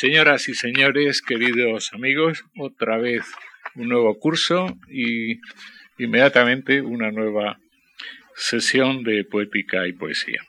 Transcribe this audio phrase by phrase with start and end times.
[0.00, 3.20] Señoras y señores, queridos amigos, otra vez
[3.74, 5.40] un nuevo curso y
[5.98, 7.58] inmediatamente una nueva
[8.34, 10.40] sesión de poética y poesía.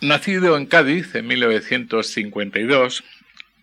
[0.00, 3.04] Nacido en Cádiz en 1952,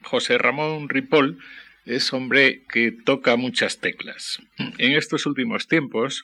[0.04, 1.40] José Ramón Ripoll
[1.86, 4.38] es hombre que toca muchas teclas.
[4.78, 6.22] En estos últimos tiempos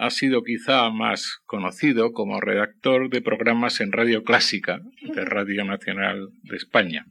[0.00, 6.30] ha sido quizá más conocido como redactor de programas en Radio Clásica de Radio Nacional
[6.42, 7.04] de España,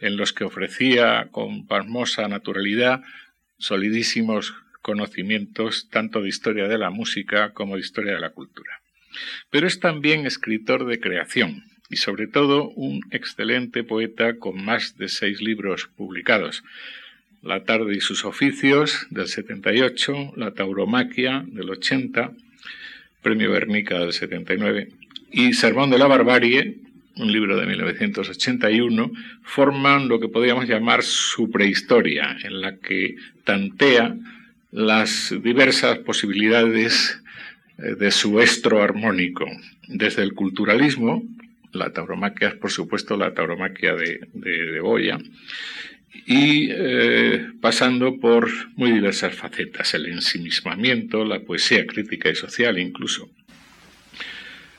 [0.00, 3.02] en los que ofrecía con pasmosa naturalidad
[3.58, 8.82] solidísimos conocimientos tanto de historia de la música como de historia de la cultura.
[9.50, 15.08] Pero es también escritor de creación y sobre todo un excelente poeta con más de
[15.08, 16.62] seis libros publicados,
[17.46, 22.32] la tarde y sus oficios del 78, La tauromaquia del 80,
[23.22, 24.88] Premio Bernica del 79
[25.30, 26.78] y Sermón de la Barbarie,
[27.16, 29.10] un libro de 1981,
[29.42, 34.16] forman lo que podríamos llamar su prehistoria, en la que tantea
[34.72, 37.20] las diversas posibilidades
[37.78, 39.46] eh, de su estro armónico,
[39.86, 41.22] desde el culturalismo,
[41.72, 45.18] la tauromaquia es por supuesto la tauromaquia de, de, de Goya,
[46.26, 53.28] y eh, pasando por muy diversas facetas, el ensimismamiento, la poesía crítica y social incluso.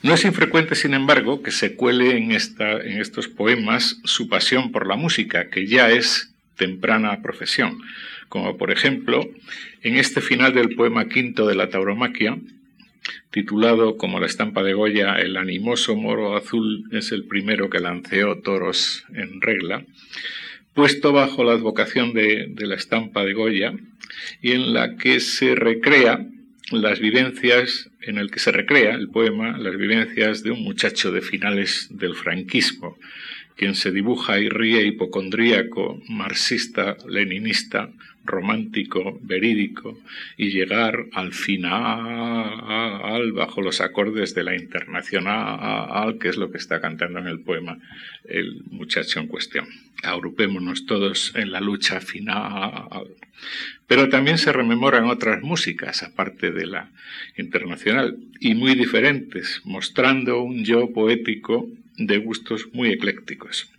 [0.03, 4.71] No es infrecuente, sin embargo, que se cuele en, esta, en estos poemas su pasión
[4.71, 7.80] por la música, que ya es temprana profesión,
[8.30, 9.27] como por ejemplo
[9.81, 12.38] en este final del poema quinto de la tauromaquia,
[13.31, 18.39] titulado como la estampa de Goya, El animoso moro azul es el primero que lanceó
[18.39, 19.85] toros en regla,
[20.78, 23.73] puesto bajo la advocación de, la estampa de Goya
[24.44, 26.23] y en la que se recrea
[26.70, 31.22] las vivencias, en el que se recrea el poema, las vivencias de un muchacho de
[31.22, 32.95] finales del franquismo,
[33.55, 37.89] quien se dibuja y ríe hipocondríaco, marxista, leninista,
[38.28, 39.97] romántico, verídico,
[40.38, 46.80] y llegar al final, bajo los acordes de la internacional, que es lo que está
[46.82, 47.80] cantando en el poema
[48.26, 49.67] el muchacho en cuestión.
[50.04, 53.08] Agrupémonos todos en la lucha final.
[53.87, 56.92] Pero también se rememoran otras músicas, aparte de la
[57.37, 61.67] internacional, y muy diferentes, mostrando un yo poético
[61.98, 63.71] de gustos muy eclécticos.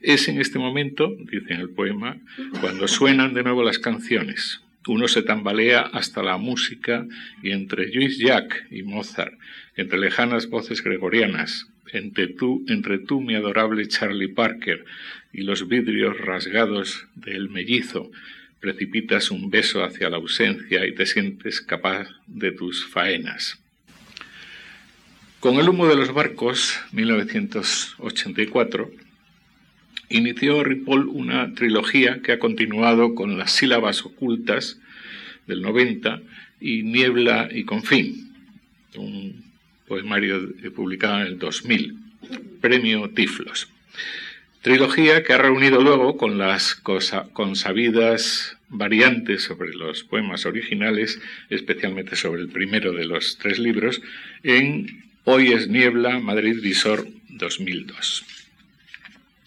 [0.00, 2.16] Es en este momento, dice en el poema,
[2.60, 4.60] cuando suenan de nuevo las canciones.
[4.86, 7.06] Uno se tambalea hasta la música
[7.42, 9.34] y entre Luis Jacques y Mozart,
[9.76, 14.84] entre lejanas voces gregorianas, entre tú, entre tú, mi adorable Charlie Parker,
[15.32, 18.10] y los vidrios rasgados del mellizo,
[18.60, 23.60] precipitas un beso hacia la ausencia y te sientes capaz de tus faenas.
[25.40, 28.90] Con el humo de los barcos, 1984,
[30.08, 34.78] inició Ripoll una trilogía que ha continuado con las sílabas ocultas
[35.46, 36.20] del 90
[36.60, 38.32] y Niebla y Confín,
[38.96, 39.44] un
[39.86, 41.98] poemario publicado en el 2000,
[42.60, 43.68] premio Tiflos.
[44.62, 52.42] Trilogía que ha reunido luego con las consabidas variantes sobre los poemas originales, especialmente sobre
[52.42, 54.02] el primero de los tres libros,
[54.42, 58.37] en Hoy es Niebla, Madrid Visor 2002.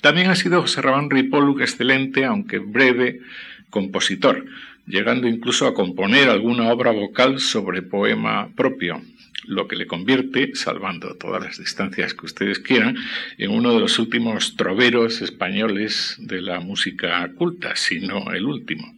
[0.02, 3.22] También ha sido José Ramón Ripoll un excelente, aunque breve,
[3.70, 4.46] compositor,
[4.88, 9.02] llegando incluso a componer alguna obra vocal sobre poema propio,
[9.46, 12.98] lo que le convierte, salvando todas las distancias que ustedes quieran,
[13.38, 18.94] en uno de los últimos troveros españoles de la música culta, si no el último.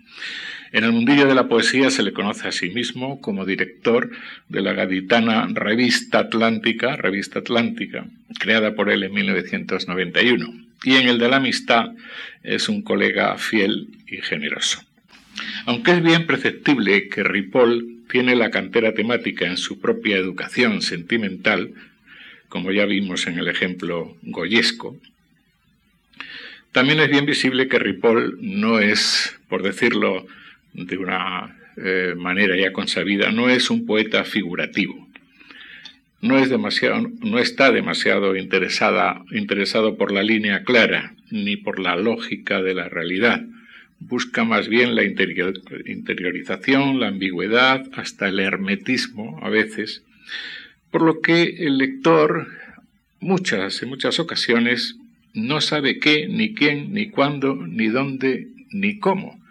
[0.71, 4.09] En el mundillo de la poesía se le conoce a sí mismo como director
[4.49, 8.07] de la gaditana Revista Atlántica, Revista Atlántica,
[8.39, 10.63] creada por él en 1991.
[10.83, 11.91] Y en el de la amistad
[12.43, 14.81] es un colega fiel y generoso.
[15.65, 21.73] Aunque es bien perceptible que Ripoll tiene la cantera temática en su propia educación sentimental,
[22.49, 24.99] como ya vimos en el ejemplo goyesco,
[26.71, 30.25] también es bien visible que Ripoll no es, por decirlo
[30.73, 35.02] de una eh, manera ya consabida, no es un poeta figurativo.
[36.23, 41.95] No, es demasiado, no está demasiado interesada, interesado por la línea clara ni por la
[41.95, 43.45] lógica de la realidad.
[43.99, 50.03] Busca más bien la interiorización, la ambigüedad, hasta el hermetismo a veces,
[50.91, 52.47] por lo que el lector
[53.19, 54.95] muchas, en muchas ocasiones
[55.33, 59.43] no sabe qué, ni quién, ni cuándo, ni dónde, ni cómo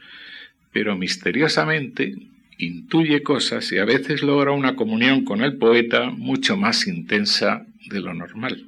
[0.72, 2.14] pero misteriosamente
[2.58, 8.00] intuye cosas y a veces logra una comunión con el poeta mucho más intensa de
[8.00, 8.66] lo normal.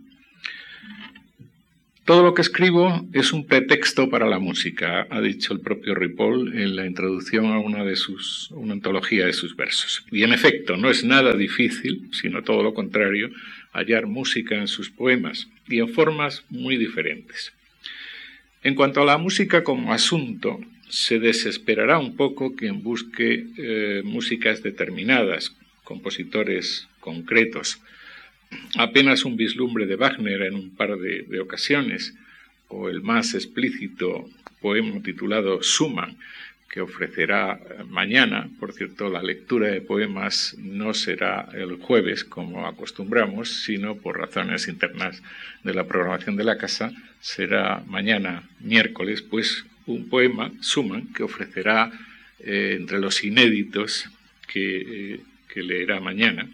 [2.05, 6.55] Todo lo que escribo es un pretexto para la música, ha dicho el propio Ripoll
[6.55, 10.05] en la introducción a una de sus, una antología de sus versos.
[10.11, 13.31] Y en efecto, no es nada difícil, sino todo lo contrario,
[13.73, 17.55] hallar música en sus poemas y en formas muy diferentes.
[18.63, 20.61] En cuanto a la música como asunto,
[20.95, 25.53] se desesperará un poco quien busque eh, músicas determinadas,
[25.83, 27.81] compositores concretos,
[28.79, 32.15] apenas un vislumbre de Wagner en un par de, ocasiones,
[32.69, 34.31] o el más explícito
[34.61, 36.17] poema titulado Suman,
[36.71, 37.59] que ofrecerá
[37.89, 38.49] mañana.
[38.61, 44.69] Por cierto, la lectura de poemas no será el jueves como acostumbramos, sino por razones
[44.69, 45.25] internas
[45.65, 51.93] de la programación de la casa, será mañana miércoles, pues un poema, Suman, que ofrecerá
[52.41, 54.09] eh, entre los inéditos
[54.47, 56.49] que, eh, que leerá mañana,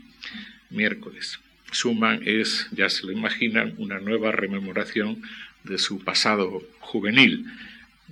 [0.70, 1.40] miércoles.
[1.72, 5.22] Suman es, ya se lo imaginan, una nueva rememoración
[5.64, 7.46] de su pasado juvenil,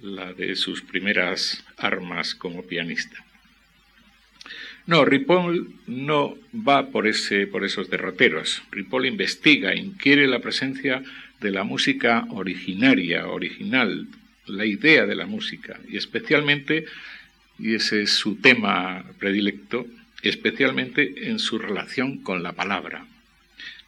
[0.01, 3.25] la de sus primeras armas como pianista.
[4.87, 8.63] No, Ripoll no va por, ese, por esos derroteros.
[8.71, 11.03] Ripoll investiga, inquiere la presencia
[11.41, 14.09] de la música originaria, original,
[14.49, 16.85] la idea de la música, y especialmente,
[17.59, 19.87] y ese es su tema predilecto,
[20.23, 23.07] especialmente en su relación con la palabra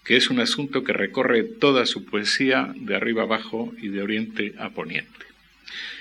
[0.05, 4.55] que es un asunto que recorre toda su poesía de arriba abajo y de oriente
[4.59, 5.27] a poniente.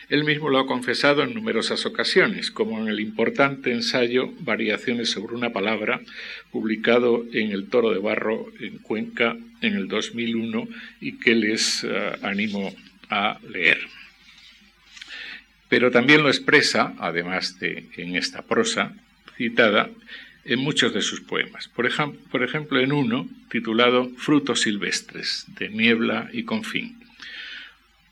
[0.09, 5.35] Él mismo lo ha confesado en numerosas ocasiones, como en el importante ensayo Variaciones sobre
[5.35, 6.01] una palabra,
[6.51, 10.67] publicado en El Toro de Barro en Cuenca en el 2001
[11.01, 11.89] y que les eh,
[12.23, 12.73] animo
[13.11, 13.98] a leer.
[15.69, 18.93] Pero también lo expresa, además de en esta prosa
[19.37, 19.89] citada,
[20.45, 21.67] en muchos de sus poemas.
[21.67, 26.99] Por, ejemplo, en uno titulado Frutos silvestres, de niebla y confín.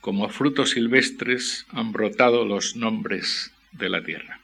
[0.01, 4.39] Como frutos silvestres han brotado los nombres de la tierra.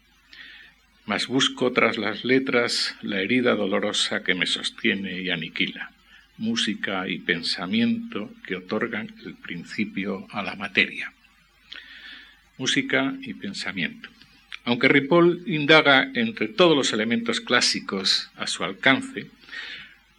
[1.06, 5.92] Mas busco tras las letras la herida dolorosa que me sostiene y aniquila,
[6.38, 11.14] música y pensamiento que otorgan el principio a la materia.
[12.58, 14.10] Música y pensamiento.
[14.64, 19.28] Aunque Ripoll indaga entre todos los elementos clásicos a su alcance,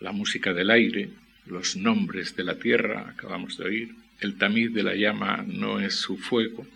[0.00, 1.10] la música del aire,
[1.46, 5.94] los nombres de la tierra, acabamos de oír, el tamiz de la llama no es
[5.94, 6.66] su fuego,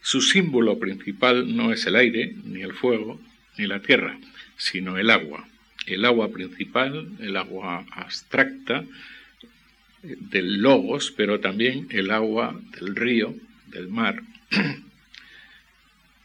[0.00, 3.20] su símbolo principal no es el aire, ni el fuego,
[3.58, 4.16] ni la tierra,
[4.56, 5.46] sino el agua.
[5.86, 8.84] El agua principal, el agua abstracta
[10.02, 13.34] eh, del logos, pero también el agua del río,
[13.66, 14.22] del mar,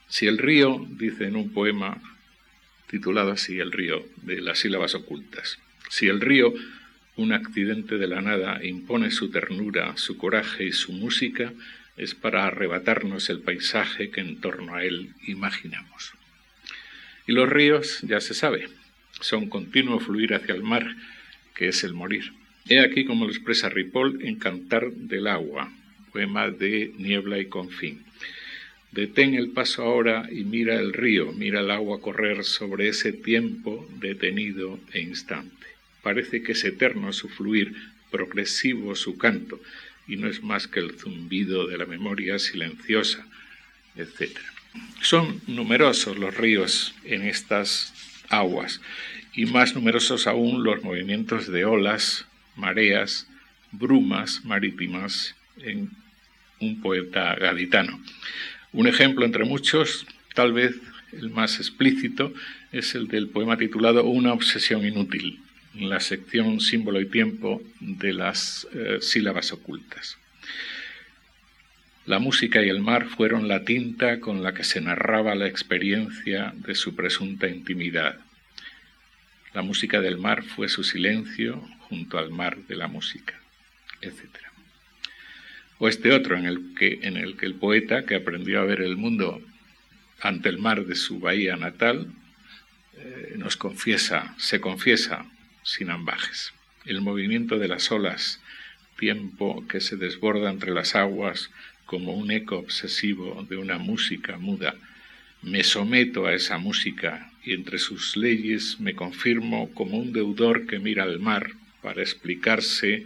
[0.07, 1.99] Si el río, dice en un poema
[2.85, 5.57] titulado así, El río, de las sílabas ocultas,
[5.89, 6.53] si el río,
[7.15, 11.51] un accidente de la nada, impone su ternura, su coraje y su música,
[11.97, 16.13] es para arrebatarnos el paisaje que en torno a él imaginamos.
[17.25, 18.69] Y los ríos, ya se sabe,
[19.19, 20.95] son continuo fluir hacia el mar,
[21.55, 22.33] que es el morir.
[22.69, 25.71] He aquí como lo expresa Ripoll en Cantar del agua,
[26.13, 28.05] poema de Niebla y Confín.
[28.91, 33.89] Detén el paso ahora y mira el río, mira el agua correr sobre ese tiempo
[33.99, 35.65] detenido e instante.
[36.03, 37.73] Parece que es eterno su fluir,
[38.11, 39.59] progresivo su canto,
[40.07, 43.25] y no es más que el zumbido de la memoria silenciosa,
[43.95, 44.37] etc.
[45.01, 47.93] Son numerosos los ríos en estas
[48.29, 48.79] aguas,
[49.33, 53.27] y más numerosos aún los movimientos de olas, mareas,
[53.71, 55.89] brumas marítimas en
[56.63, 57.99] un poeta gaditano.
[58.71, 60.75] Un ejemplo entre muchos, tal vez
[61.11, 62.33] el más explícito,
[62.71, 65.39] es el del poema titulado Una obsesión inútil,
[65.75, 70.17] en la sección símbolo y tiempo de las eh, sílabas ocultas.
[72.05, 76.53] La música y el mar fueron la tinta con la que se narraba la experiencia
[76.55, 78.17] de su presunta intimidad.
[79.53, 83.39] La música del mar fue su silencio junto al mar de la música,
[84.01, 84.52] etc
[85.83, 89.41] o este otro en el que, el poeta, que aprendió a ver el mundo
[90.21, 92.07] ante el mar de su bahía natal,
[92.97, 95.25] eh, nos confiesa, se confiesa
[95.61, 96.53] sin ambajes.
[96.85, 98.39] El movimiento de las olas,
[98.97, 101.49] tiempo que se desborda entre las aguas
[101.85, 104.75] como un eco obsesivo de una música muda.
[105.41, 110.79] Me someto a esa música y entre sus leyes me confirmo como un deudor que
[110.79, 113.05] mira al mar para explicarse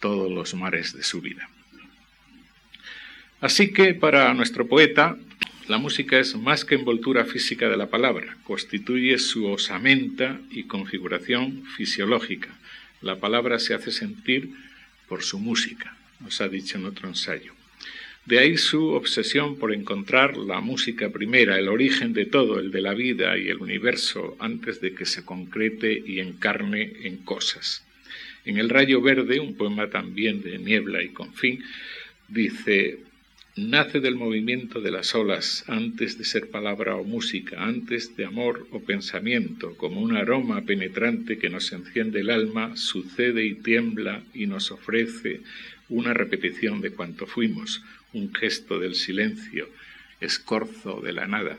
[0.00, 1.48] todos los mares de su vida.
[3.40, 5.16] Así que para nuestro poeta,
[5.66, 11.64] la música es más que envoltura física de la palabra, constituye su osamenta y configuración
[11.76, 12.50] fisiológica.
[13.00, 14.50] La palabra se hace sentir
[15.08, 15.96] por su música.
[16.20, 17.54] nos ha dicho en otro ensayo.
[18.26, 22.82] De ahí su obsesión por encontrar la música primera, el origen de todo, el de
[22.82, 27.82] la vida y el universo, antes de que se concrete y encarne en cosas.
[28.44, 31.64] En El Rayo Verde, un poema también de niebla y confín,
[32.28, 32.98] dice,
[33.68, 38.66] nace del movimiento de las olas antes de ser palabra o música, antes de amor
[38.70, 44.46] o pensamiento, como un aroma penetrante que nos enciende el alma, sucede y tiembla y
[44.46, 45.42] nos ofrece
[45.90, 47.82] una repetición de cuanto fuimos,
[48.14, 49.68] un gesto del silencio,
[50.20, 51.58] escorzo de la nada.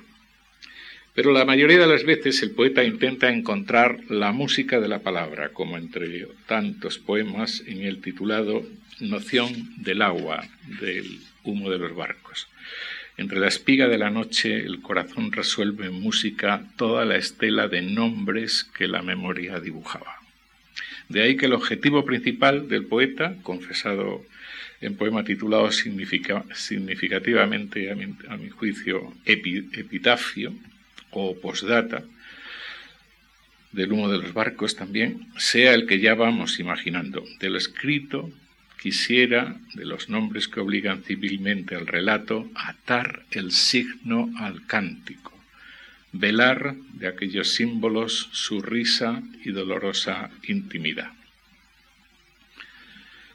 [1.13, 5.49] Pero la mayoría de las veces el poeta intenta encontrar la música de la palabra,
[5.49, 8.65] como entre tantos poemas en el titulado
[9.01, 10.47] Noción del agua,
[10.79, 12.47] del humo de los barcos.
[13.17, 17.81] Entre la espiga de la noche el corazón resuelve en música toda la estela de
[17.81, 20.15] nombres que la memoria dibujaba.
[21.09, 24.23] De ahí que el objetivo principal del poeta, confesado
[24.79, 28.15] en poema titulado significativamente, a mi,
[28.49, 30.53] juicio, epitafio
[31.11, 32.03] o postdata,
[33.71, 38.31] del humo de los barcos también, sea el que ya vamos imaginando, de lo escrito
[38.81, 45.31] quisiera, de los nombres que obligan civilmente al relato, atar el signo al cántico,
[46.11, 51.11] velar de aquellos símbolos su risa y dolorosa intimidad.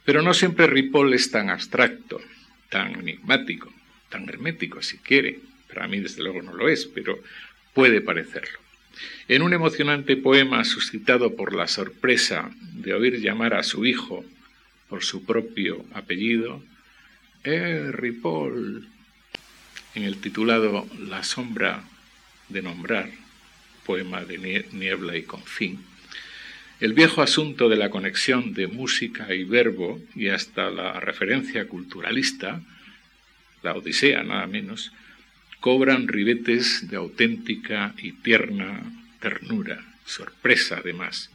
[0.05, 2.21] Pero no siempre Ripoll es tan abstracto,
[2.69, 3.73] tan enigmático,
[4.09, 5.41] tan hermético si quiere.
[5.69, 7.21] Para mí desde luego no lo es, pero
[7.77, 8.59] puede parecerlo.
[9.29, 14.25] En un emocionante poema suscitado por la sorpresa de oír llamar a su hijo
[14.89, 16.63] por su propio apellido,
[17.45, 18.89] eh, Ripoll,
[19.95, 21.85] en el titulado La sombra
[22.49, 23.11] de nombrar,
[23.85, 25.85] poema de niebla y confín,
[26.81, 32.63] el viejo asunto de la conexión de música y verbo y hasta la referencia culturalista,
[33.63, 34.93] la Odisea nada menos,
[35.67, 38.85] cobran ribetes de auténtica y tierna
[39.19, 41.29] ternura, sorpresa además.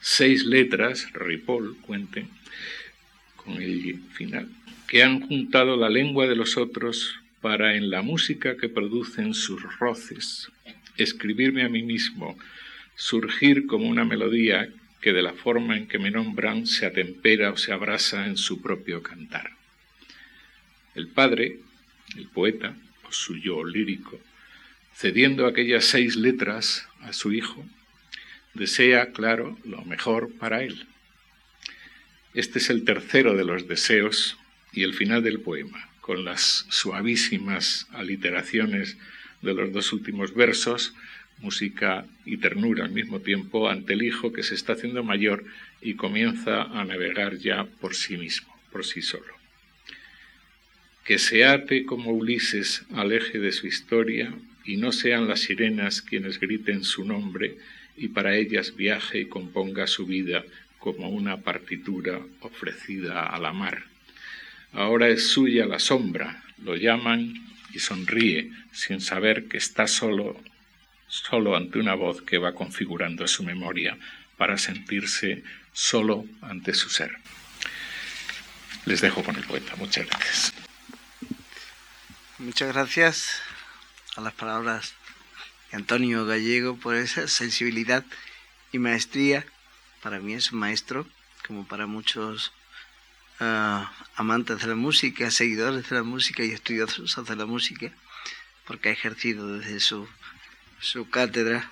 [0.00, 2.28] Seis letras, Ripoll, cuenten,
[3.34, 4.48] con el final,
[4.86, 9.60] que han juntado la lengua de los otros para en la música que producen sus
[9.80, 10.52] roces,
[10.96, 12.38] escribirme a mí mismo,
[12.94, 14.68] surgir como una melodía
[15.00, 18.62] que de la forma en que me nombran se atempera o se abrasa en su
[18.62, 19.50] propio cantar.
[20.94, 21.58] El padre,
[22.16, 22.76] el poeta,
[23.10, 24.20] su yo lírico,
[24.94, 27.64] cediendo aquellas seis letras a su hijo,
[28.54, 30.86] desea, claro, lo mejor para él.
[32.34, 34.36] Este es el tercero de los deseos
[34.72, 38.96] y el final del poema, con las suavísimas aliteraciones
[39.42, 40.94] de los dos últimos versos,
[41.38, 45.44] música y ternura al mismo tiempo ante el hijo que se está haciendo mayor
[45.80, 49.43] y comienza a navegar ya por sí mismo, por sí solo.
[51.04, 54.34] Que se ate como Ulises al eje de su historia
[54.64, 57.58] y no sean las sirenas quienes griten su nombre
[57.96, 60.44] y para ellas viaje y componga su vida
[60.78, 63.84] como una partitura ofrecida a la mar.
[64.72, 67.34] Ahora es suya la sombra, lo llaman
[67.72, 70.40] y sonríe sin saber que está solo,
[71.06, 73.96] solo ante una voz que va configurando su memoria
[74.36, 75.42] para sentirse
[75.72, 77.12] solo ante su ser.
[78.86, 79.74] Les dejo con el poeta.
[79.76, 80.63] Muchas gracias.
[82.38, 83.40] Muchas gracias
[84.16, 84.94] a las palabras
[85.70, 88.04] de Antonio Gallego por esa sensibilidad
[88.72, 89.46] y maestría.
[90.02, 91.06] Para mí es un maestro,
[91.46, 92.52] como para muchos
[93.38, 97.92] ah, amantes de la música, seguidores de la música y estudiosos de la música,
[98.66, 100.08] porque ha ejercido desde su,
[100.80, 101.70] su cátedra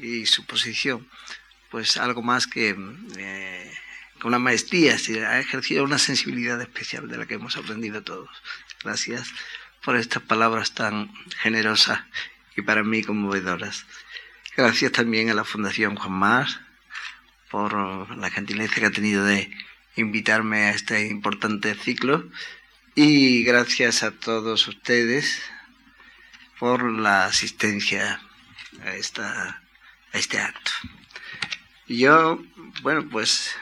[0.00, 1.06] y su posición,
[1.70, 2.74] pues algo más que
[3.18, 3.74] eh,
[4.24, 8.30] una maestría, ha ejercido una sensibilidad especial de la que hemos aprendido todos.
[8.82, 9.30] Gracias
[9.84, 12.00] por estas palabras tan generosas
[12.56, 13.86] y para mí conmovedoras.
[14.56, 16.46] Gracias también a la Fundación Juan Mar,
[17.50, 19.50] por la gentileza que ha tenido de
[19.96, 22.28] invitarme a este importante ciclo
[22.94, 25.42] y gracias a todos ustedes
[26.58, 28.20] por la asistencia
[28.84, 29.62] a, esta,
[30.12, 30.70] a este acto.
[31.88, 32.42] Yo,
[32.82, 33.56] bueno, pues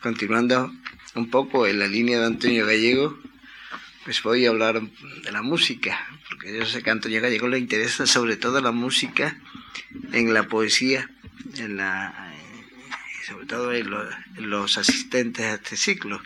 [0.00, 0.72] continuando
[1.14, 3.18] un poco en la línea de Antonio Gallego,
[4.08, 7.58] pues voy a hablar de la música, porque yo sé que a Antonio Gallego le
[7.58, 9.38] interesa sobre todo la música
[10.12, 11.10] en la poesía,
[11.58, 12.32] en la,
[13.26, 13.90] sobre todo en,
[14.48, 16.22] los asistentes a este ciclo.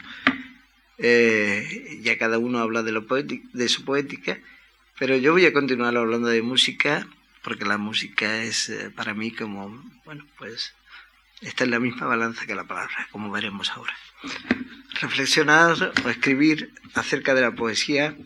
[0.99, 4.39] Eh, ya cada uno habla de, lo de su poética,
[4.97, 7.09] pero yo voy a continuar hablando de música,
[7.43, 10.73] porque la música es eh, para mí como, bueno, pues
[11.43, 13.95] está en la misma balanza que la palabra, como veremos ahora.
[15.01, 18.17] Reflexionar o escribir acerca de la poesía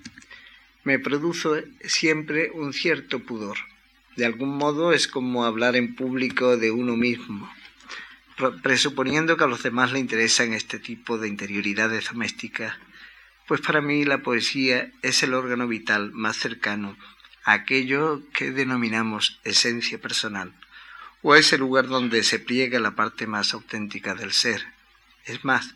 [0.85, 3.59] me produce siempre un cierto pudor.
[4.17, 7.51] De algún modo es como hablar en público de uno mismo,
[8.63, 12.75] presuponiendo que a los demás le interesan este tipo de interioridades domésticas,
[13.47, 16.97] pues para mí la poesía es el órgano vital más cercano
[17.45, 20.53] a aquello que denominamos esencia personal,
[21.29, 24.65] o es el lugar donde se pliega la parte más auténtica del ser.
[25.25, 25.75] Es más,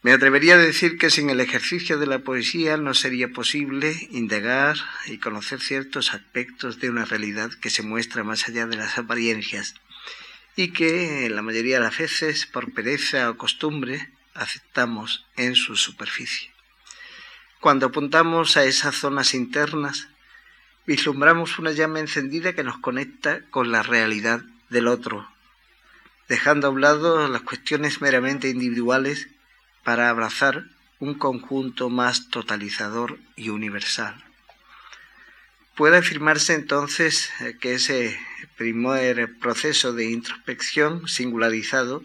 [0.00, 4.78] me atrevería a decir que sin el ejercicio de la poesía no sería posible indagar
[5.04, 9.74] y conocer ciertos aspectos de una realidad que se muestra más allá de las apariencias
[10.56, 16.50] y que la mayoría de las veces, por pereza o costumbre, aceptamos en su superficie.
[17.60, 20.08] Cuando apuntamos a esas zonas internas,
[20.86, 25.28] vislumbramos una llama encendida que nos conecta con la realidad del otro,
[26.28, 29.28] dejando a un lado las cuestiones meramente individuales
[29.84, 30.64] para abrazar
[30.98, 34.22] un conjunto más totalizador y universal.
[35.74, 38.18] Puede afirmarse entonces eh, que ese
[38.56, 42.02] primer proceso de introspección singularizado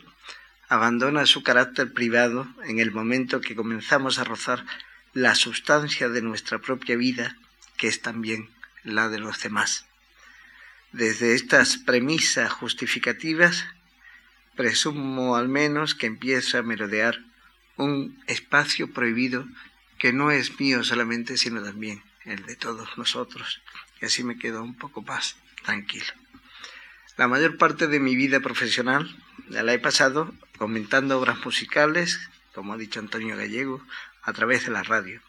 [0.70, 4.65] abandona su carácter privado en el momento que comenzamos a rozar
[5.13, 7.38] la sustancia de nuestra propia vida,
[7.77, 8.50] que es también
[8.86, 9.86] la de los demás.
[10.94, 13.65] Desde estas premisas justificativas,
[14.56, 17.20] presumo al menos que empieza a merodear
[17.75, 19.46] un espacio prohibido
[19.98, 23.62] que no es mío solamente, sino también el de todos nosotros.
[24.01, 26.13] Y así me quedo un poco más tranquilo.
[27.18, 29.15] La mayor parte de mi vida profesional
[29.50, 32.20] la he pasado comentando obras musicales,
[32.54, 33.82] como ha dicho Antonio Gallego,
[34.22, 35.22] a través de la radio.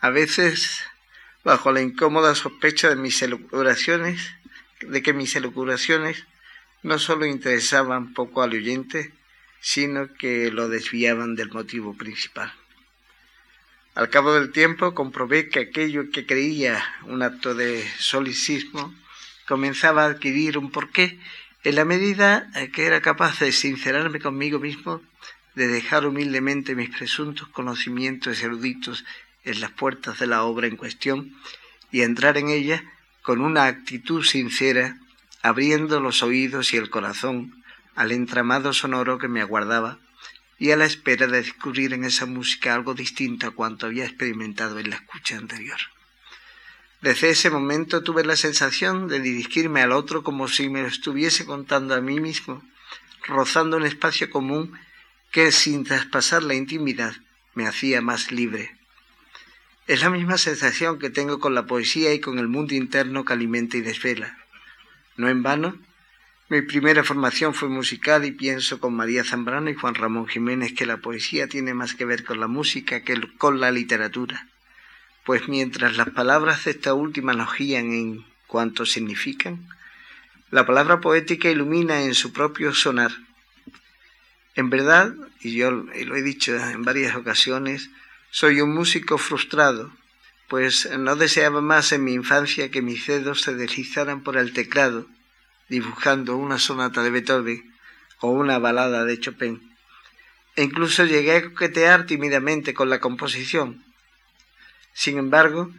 [0.00, 0.82] A veces
[1.44, 4.34] bajo la incómoda sospecha de mis elucubraciones,
[4.80, 6.24] de que mis elucubraciones
[6.82, 9.12] no solo interesaban poco al oyente,
[9.60, 12.52] sino que lo desviaban del motivo principal.
[13.94, 18.94] Al cabo del tiempo comprobé que aquello que creía un acto de solicismo
[19.48, 21.18] comenzaba a adquirir un porqué
[21.64, 25.02] en la medida que era capaz de sincerarme conmigo mismo,
[25.56, 29.04] de dejar humildemente mis presuntos conocimientos eruditos
[29.48, 31.34] en las puertas de la obra en cuestión
[31.90, 32.84] y entrar en ella
[33.22, 34.98] con una actitud sincera,
[35.42, 37.62] abriendo los oídos y el corazón
[37.94, 39.98] al entramado sonoro que me aguardaba
[40.58, 44.78] y a la espera de descubrir en esa música algo distinto a cuanto había experimentado
[44.78, 45.78] en la escucha anterior.
[47.00, 51.44] Desde ese momento tuve la sensación de dirigirme al otro como si me lo estuviese
[51.44, 52.62] contando a mí mismo,
[53.26, 54.76] rozando un espacio común
[55.30, 57.14] que, sin traspasar la intimidad,
[57.54, 58.77] me hacía más libre.
[59.88, 63.32] Es la misma sensación que tengo con la poesía y con el mundo interno que
[63.32, 64.36] alimenta y desvela.
[65.16, 65.78] No en vano,
[66.50, 70.84] mi primera formación fue musical y pienso con María Zambrano y Juan Ramón Jiménez que
[70.84, 74.46] la poesía tiene más que ver con la música que con la literatura,
[75.24, 79.70] pues mientras las palabras de esta última nos guían en cuanto significan,
[80.50, 83.12] la palabra poética ilumina en su propio sonar.
[84.54, 87.88] En verdad, y yo lo he dicho en varias ocasiones,
[88.30, 89.92] soy un músico frustrado,
[90.48, 95.06] pues no deseaba más en mi infancia que mis dedos se deslizaran por el teclado
[95.68, 97.74] dibujando una sonata de Beethoven
[98.20, 99.60] o una balada de Chopin.
[100.56, 103.84] E incluso llegué a coquetear tímidamente con la composición.
[104.92, 105.70] Sin embargo,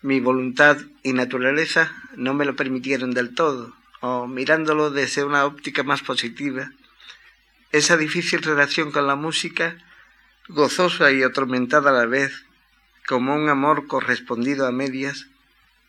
[0.00, 5.82] mi voluntad y naturaleza no me lo permitieron del todo, o mirándolo desde una óptica
[5.82, 6.70] más positiva,
[7.72, 9.76] esa difícil relación con la música,
[10.48, 12.44] gozosa y atormentada a la vez,
[13.06, 15.26] como un amor correspondido a medias,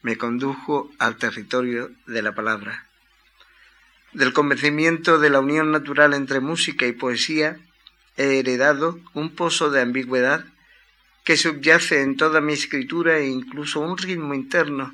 [0.01, 2.87] me condujo al territorio de la palabra
[4.17, 7.59] del convencimiento de la unión natural entre música y poesía,
[8.15, 10.45] he heredado un pozo de ambigüedad
[11.23, 14.93] que subyace en toda mi escritura e incluso un ritmo interno,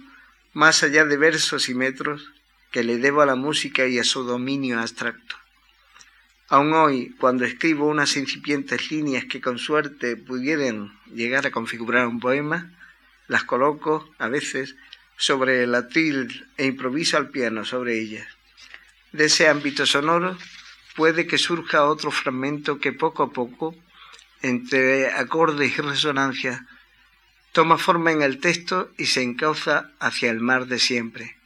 [0.51, 2.33] más allá de versos y metros,
[2.71, 5.37] que le debo a la música y a su dominio abstracto.
[6.53, 12.19] Aún hoy, cuando escribo unas incipientes líneas que con suerte pudieran llegar a configurar un
[12.19, 12.71] poema,
[13.27, 14.75] las coloco, a veces,
[15.17, 18.27] sobre el atril e improviso al piano sobre ellas
[19.13, 20.37] de ese ámbito sonoro
[20.95, 23.75] puede que surja otro fragmento que poco a poco,
[24.41, 26.67] entre acordes y resonancia,
[27.51, 31.37] toma forma en el texto y se encauza hacia el mar de siempre.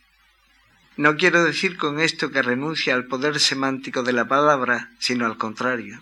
[0.97, 5.38] No quiero decir con esto que renuncia al poder semántico de la palabra, sino al
[5.38, 6.01] contrario.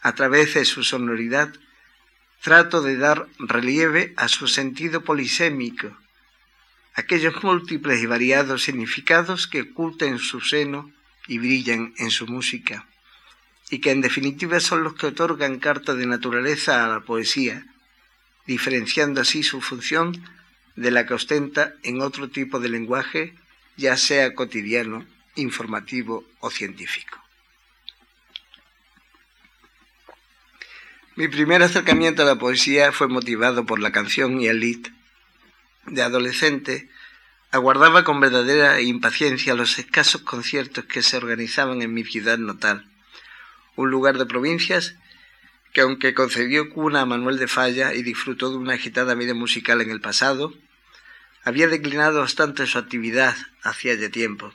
[0.00, 1.52] A través de su sonoridad,
[2.40, 5.94] trato de dar relieve a su sentido polisémico,
[6.94, 10.90] aquellos múltiples y variados significados que oculta en su seno
[11.28, 12.86] y brillan en su música,
[13.68, 17.66] y que en definitiva son los que otorgan carta de naturaleza a la poesía,
[18.46, 20.24] diferenciando así su función
[20.74, 23.34] de la que ostenta en otro tipo de lenguaje,
[23.76, 25.06] ya sea cotidiano,
[25.36, 27.18] informativo o científico.
[31.16, 34.90] Mi primer acercamiento a la poesía fue motivado por la canción y el lead.
[35.86, 36.88] De adolescente,
[37.50, 42.86] aguardaba con verdadera impaciencia los escasos conciertos que se organizaban en mi ciudad natal,
[43.76, 44.94] un lugar de provincias
[45.72, 49.80] que aunque concedió cuna a Manuel de Falla y disfrutó de una agitada vida musical
[49.80, 50.54] en el pasado,
[51.44, 54.52] había declinado bastante su actividad hacía ya tiempo.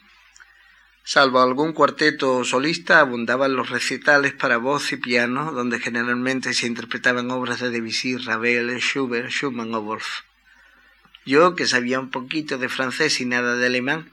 [1.04, 7.30] Salvo algún cuarteto solista, abundaban los recitales para voz y piano, donde generalmente se interpretaban
[7.30, 10.22] obras de Debussy, Ravel, Schubert, Schumann o Wolf.
[11.24, 14.12] Yo, que sabía un poquito de francés y nada de alemán,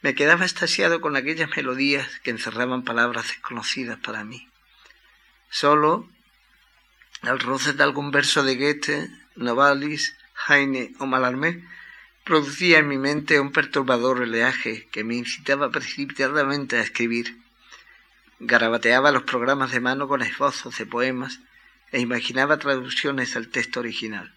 [0.00, 4.48] me quedaba extasiado con aquellas melodías que encerraban palabras desconocidas para mí.
[5.48, 6.08] Solo,
[7.22, 10.16] al roce de algún verso de Goethe, Novalis,
[10.48, 11.62] Heine o Mallarmé,
[12.24, 17.36] producía en mi mente un perturbador oleaje que me incitaba precipitadamente a escribir.
[18.38, 21.40] Garabateaba los programas de mano con esbozos de poemas
[21.90, 24.32] e imaginaba traducciones al texto original.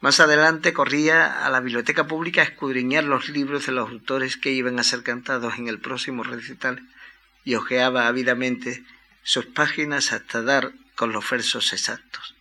[0.00, 4.50] Más adelante corría a la biblioteca pública a escudriñar los libros de los autores que
[4.50, 6.86] iban a ser cantados en el próximo recital
[7.44, 8.84] y hojeaba ávidamente
[9.22, 12.33] sus páginas hasta dar con los versos exactos.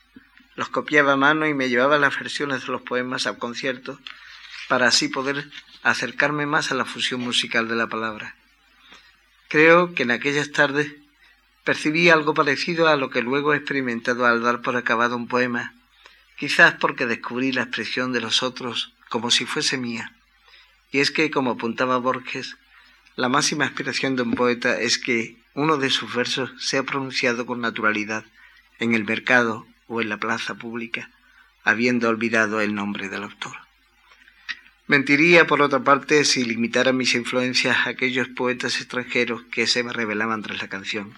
[0.56, 4.00] Los copiaba a mano y me llevaba las versiones de los poemas al concierto
[4.68, 5.50] para así poder
[5.82, 8.36] acercarme más a la fusión musical de la palabra.
[9.50, 10.94] Creo que en aquellas tardes
[11.64, 15.74] percibí algo parecido a lo que luego he experimentado al dar por acabado un poema,
[16.38, 20.14] quizás porque descubrí la expresión de los otros como si fuese mía.
[20.92, 22.58] Y es que, como apuntaba Borges,
[23.16, 27.62] la máxima aspiración de un poeta es que uno de sus versos sea pronunciado con
[27.62, 28.26] naturalidad
[28.80, 31.10] en el mercado o en la plaza pública,
[31.64, 33.56] habiendo olvidado el nombre del autor.
[34.88, 39.94] Mentiría, por otra parte, si limitara mis influencias a aquellos poetas extranjeros que se me
[39.94, 41.18] revelaban tras la canción.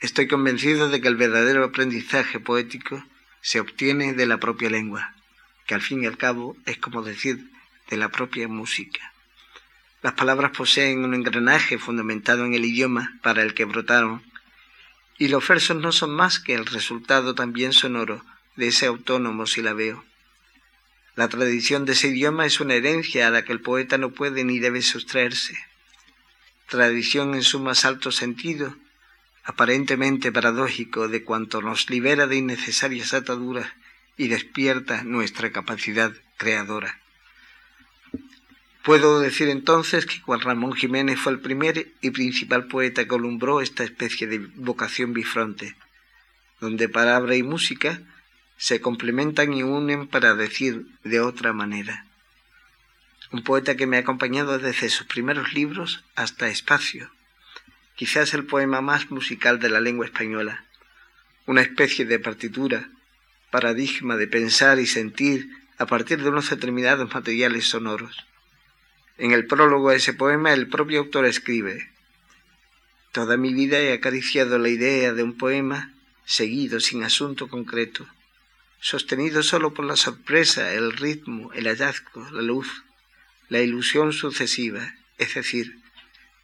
[0.00, 3.04] Estoy convencido de que el verdadero aprendizaje poético
[3.40, 5.14] se obtiene de la propia lengua,
[5.66, 7.50] que al fin y al cabo es como decir
[7.90, 9.12] de la propia música.
[10.02, 14.22] Las palabras poseen un engranaje fundamentado en el idioma para el que brotaron,
[15.18, 18.24] y los versos no son más que el resultado también sonoro
[18.56, 20.04] de ese autónomo silabeo.
[21.16, 24.44] La tradición de ese idioma es una herencia a la que el poeta no puede
[24.44, 25.56] ni debe sustraerse.
[26.68, 28.74] Tradición en su más alto sentido,
[29.44, 33.70] aparentemente paradójico de cuanto nos libera de innecesarias ataduras
[34.16, 37.03] y despierta nuestra capacidad creadora.
[38.84, 43.62] Puedo decir entonces que Juan Ramón Jiménez fue el primer y principal poeta que alumbró
[43.62, 45.74] esta especie de vocación bifronte,
[46.60, 48.02] donde palabra y música
[48.58, 52.04] se complementan y unen para decir de otra manera.
[53.32, 57.10] Un poeta que me ha acompañado desde sus primeros libros hasta Espacio,
[57.96, 60.62] quizás el poema más musical de la lengua española,
[61.46, 62.90] una especie de partitura,
[63.50, 68.26] paradigma de pensar y sentir a partir de unos determinados materiales sonoros.
[69.16, 71.90] En el prólogo a ese poema el propio autor escribe,
[73.12, 75.92] Toda mi vida he acariciado la idea de un poema
[76.24, 78.06] seguido sin asunto concreto
[78.84, 82.84] sostenido solo por la sorpresa, el ritmo, el hallazgo, la luz,
[83.48, 85.80] la ilusión sucesiva, es decir,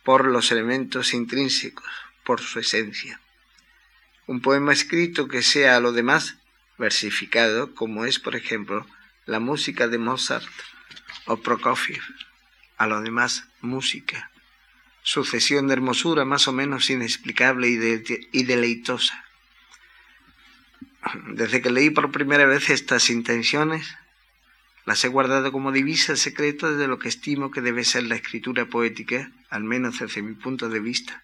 [0.04, 1.84] por los elementos intrínsecos,
[2.24, 3.20] por su esencia.
[4.26, 6.38] Un poema escrito que sea a lo demás
[6.78, 8.86] versificado, como es, por ejemplo,
[9.26, 10.48] la música de Mozart
[11.26, 12.02] o Prokofiev,
[12.80, 14.30] a lo demás música,
[15.02, 19.22] sucesión de hermosura más o menos inexplicable y, deleitosa
[21.26, 23.96] desde que leí por primera vez estas intenciones,
[24.86, 28.64] las he guardado como divisa secreta de lo que estimo que debe ser la escritura
[28.64, 31.22] poética, al menos desde mi punto de vista.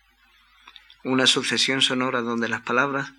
[1.05, 3.15] Una sucesión sonora donde las palabras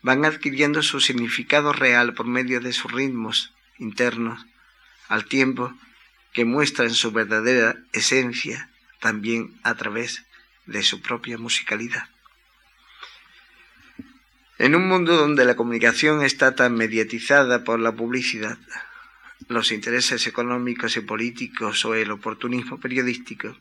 [0.00, 4.46] van adquiriendo su significado real por medio de sus ritmos internos,
[5.08, 5.74] al tiempo
[6.34, 8.68] que muestran su verdadera esencia
[9.00, 10.24] también a través
[10.66, 12.08] de su propia musicalidad.
[14.58, 18.58] En un mundo donde la comunicación está tan mediatizada por la publicidad,
[19.48, 23.56] los intereses económicos y políticos o el oportunismo periodístico,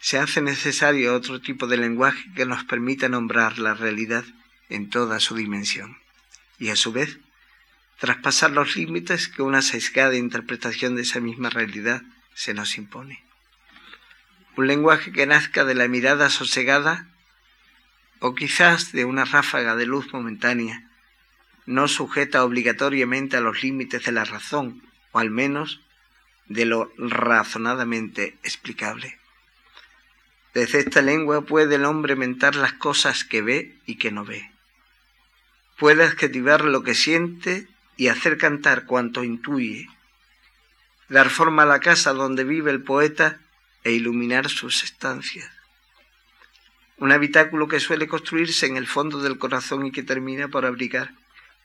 [0.00, 4.24] se hace necesario otro tipo de lenguaje que nos permita nombrar la realidad
[4.68, 5.96] en toda su dimensión
[6.58, 7.18] y a su vez
[7.98, 12.02] traspasar los límites que una sesgada interpretación de esa misma realidad
[12.34, 13.24] se nos impone.
[14.56, 17.06] un lenguaje que nazca de la mirada sosegada
[18.18, 20.88] o quizás de una ráfaga de luz momentánea,
[21.66, 24.82] no sujeta obligatoriamente a los límites de la razón,
[25.12, 25.80] o al menos
[26.46, 29.18] de lo razonadamente explicable.
[30.54, 34.50] Desde esta lengua puede el hombre mentar las cosas que ve y que no ve.
[35.78, 39.88] Puede adjetivar lo que siente y hacer cantar cuanto intuye,
[41.08, 43.40] dar forma a la casa donde vive el poeta
[43.82, 45.50] e iluminar sus estancias.
[46.96, 51.10] Un habitáculo que suele construirse en el fondo del corazón y que termina por abrigar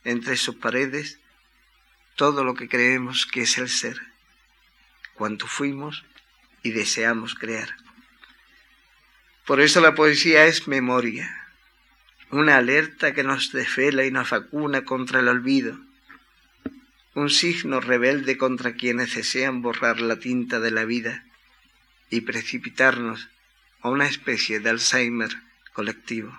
[0.04, 1.20] entre sus paredes
[2.16, 4.02] todo lo que creemos que es el ser,
[5.14, 6.04] cuanto fuimos
[6.64, 7.76] y deseamos crear.
[9.46, 11.48] Por eso la poesía es memoria,
[12.32, 15.78] una alerta que nos desvela y nos vacuna contra el olvido,
[17.16, 21.24] un signo rebelde contra quienes desean borrar la tinta de la vida
[22.10, 23.30] y precipitarnos
[23.82, 25.32] a una especie de Alzheimer
[25.74, 26.36] colectivo.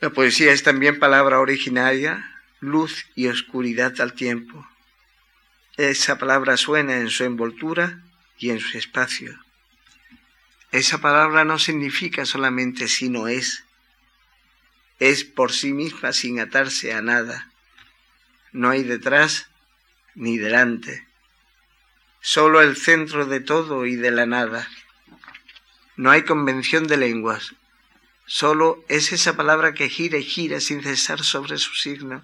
[0.00, 4.68] La poesía es también palabra originaria, luz y oscuridad al tiempo.
[5.76, 8.02] Esa palabra suena en su envoltura
[8.38, 9.38] y en su espacio.
[10.70, 13.64] Esa palabra no significa solamente sino es.
[14.98, 17.47] Es por sí misma sin atarse a nada.
[18.52, 19.50] No hay detrás
[20.14, 21.06] ni delante.
[22.20, 24.68] Solo el centro de todo y de la nada.
[25.96, 27.54] No hay convención de lenguas,
[28.30, 32.22] Solo es esa palabra que gira y gira sin cesar sobre su signo,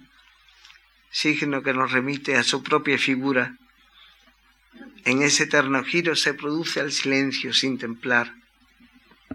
[1.09, 3.57] signo que nos remite a su propia figura.
[5.03, 8.35] En ese eterno giro se produce el silencio sin templar.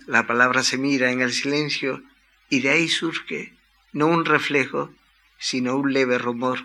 [0.06, 2.04] La palabra se mira en el silencio
[2.48, 3.52] y de ahí surge
[3.92, 4.94] no un reflejo,
[5.38, 6.60] sino un leve rumor,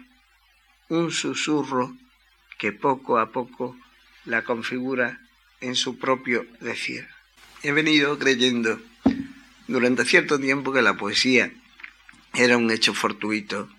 [0.90, 1.96] un susurro
[2.58, 3.76] que poco a poco
[4.26, 5.20] la configura
[5.62, 7.08] en su propio decir.
[7.64, 8.80] He venido creyendo
[9.68, 11.52] durante cierto tiempo que la poesía
[12.34, 13.70] era un hecho fortuito,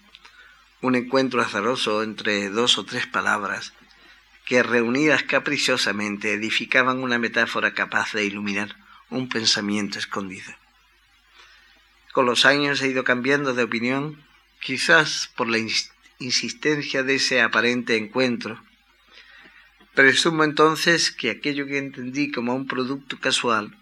[0.81, 3.73] un encuentro azaroso entre dos o tres palabras
[4.45, 8.77] que reunidas capriciosamente edificaban una metáfora capaz de iluminar
[9.11, 10.53] un pensamiento escondido.
[12.13, 14.25] Con los años he ido cambiando de opinión,
[14.61, 15.59] quizás por la
[16.19, 18.63] insistencia de ese aparente encuentro.
[19.95, 23.77] Presumo entonces que aquello que entendí como un producto casual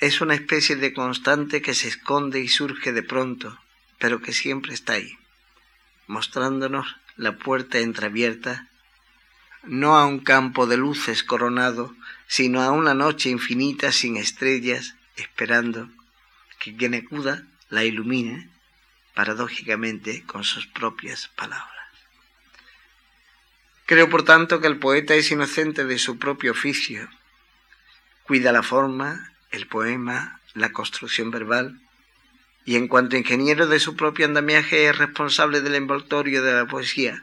[0.00, 3.58] es una especie de constante que se esconde y surge de pronto,
[3.98, 5.18] pero que siempre está ahí,
[6.06, 8.68] mostrándonos la puerta entreabierta,
[9.62, 11.94] no a un campo de luces coronado,
[12.26, 15.90] sino a una noche infinita sin estrellas, esperando
[16.58, 18.48] que quien acuda la ilumine,
[19.20, 21.68] paradójicamente, con sus propias palabras.
[23.84, 27.06] Creo, por tanto, que el poeta es inocente de su propio oficio,
[28.22, 31.78] cuida la forma, el poema, la construcción verbal,
[32.64, 37.22] y en cuanto ingeniero de su propio andamiaje es responsable del envoltorio de la poesía,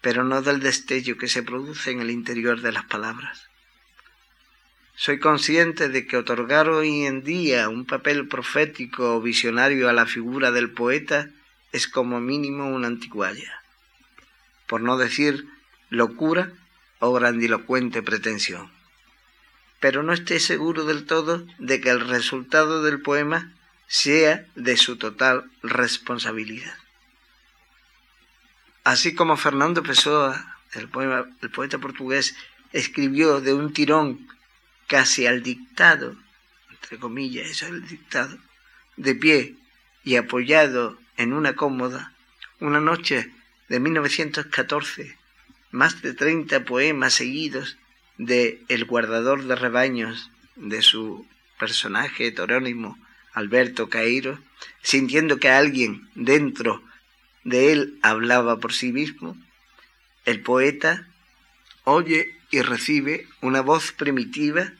[0.00, 3.48] pero no del destello que se produce en el interior de las palabras.
[4.96, 10.06] Soy consciente de que otorgar hoy en día un papel profético o visionario a la
[10.06, 11.30] figura del poeta
[11.70, 13.62] es como mínimo una antiguaya,
[14.66, 15.46] por no decir
[15.90, 16.52] locura
[16.98, 18.74] o grandilocuente pretensión
[19.80, 23.52] pero no esté seguro del todo de que el resultado del poema
[23.86, 26.76] sea de su total responsabilidad.
[28.84, 32.36] Así como Fernando Pessoa, el poeta portugués,
[32.72, 34.26] escribió de un tirón
[34.86, 36.16] casi al dictado,
[36.70, 38.38] entre comillas, eso es el dictado,
[38.96, 39.54] de pie
[40.04, 42.12] y apoyado en una cómoda,
[42.60, 43.32] una noche
[43.68, 45.16] de 1914,
[45.70, 47.76] más de 30 poemas seguidos
[48.18, 51.26] de El guardador de rebaños de su
[51.58, 52.98] personaje heterónimo
[53.32, 54.38] Alberto Cairo,
[54.82, 56.82] sintiendo que alguien dentro
[57.44, 59.36] de él hablaba por sí mismo,
[60.24, 61.06] el poeta
[61.84, 64.72] oye y recibe una voz primitiva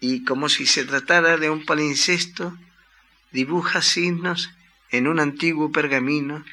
[0.00, 2.56] y como si se tratara de un palincesto,
[3.30, 4.50] dibuja signos
[4.90, 6.44] en un antiguo pergamino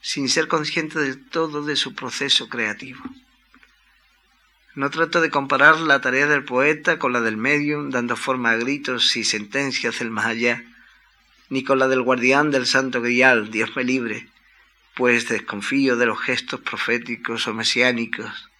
[0.00, 3.02] sin ser consciente del todo de su proceso creativo.
[4.74, 8.56] No trato de comparar la tarea del poeta con la del medium, dando forma a
[8.56, 10.62] gritos y sentencias del más allá,
[11.48, 14.28] ni con la del guardián del santo grial, Dios me libre,
[14.94, 18.50] pues desconfío de los gestos proféticos o mesiánicos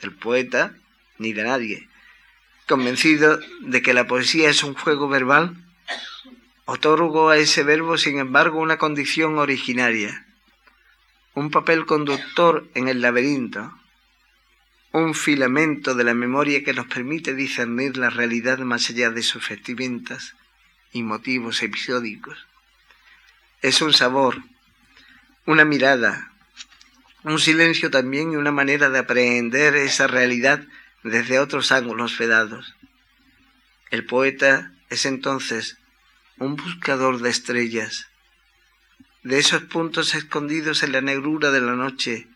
[0.00, 0.74] del poeta
[1.18, 1.88] ni de nadie.
[2.66, 5.56] Convencido de que la poesía es un juego verbal,
[6.64, 10.26] otorgo a ese verbo, sin embargo, una condición originaria,
[11.34, 13.74] un papel conductor en el laberinto,
[14.92, 19.48] un filamento de la memoria que nos permite discernir la realidad más allá de sus
[19.48, 20.34] vestimentas
[20.92, 22.46] y motivos episódicos.
[23.62, 24.42] Es un sabor,
[25.46, 26.29] una mirada,
[27.24, 30.64] un silencio también y una manera de aprehender esa realidad
[31.02, 32.74] desde otros ángulos vedados.
[33.90, 35.78] El poeta es entonces
[36.38, 38.08] un buscador de estrellas,
[39.22, 42.28] de esos puntos escondidos en la negrura de la noche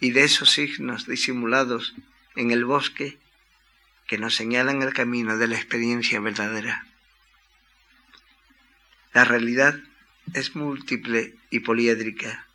[0.00, 1.94] y de esos signos disimulados
[2.36, 3.18] en el bosque
[4.06, 6.86] que nos señalan el camino de la experiencia verdadera.
[9.12, 9.78] La realidad
[10.34, 12.47] es múltiple y poliédrica.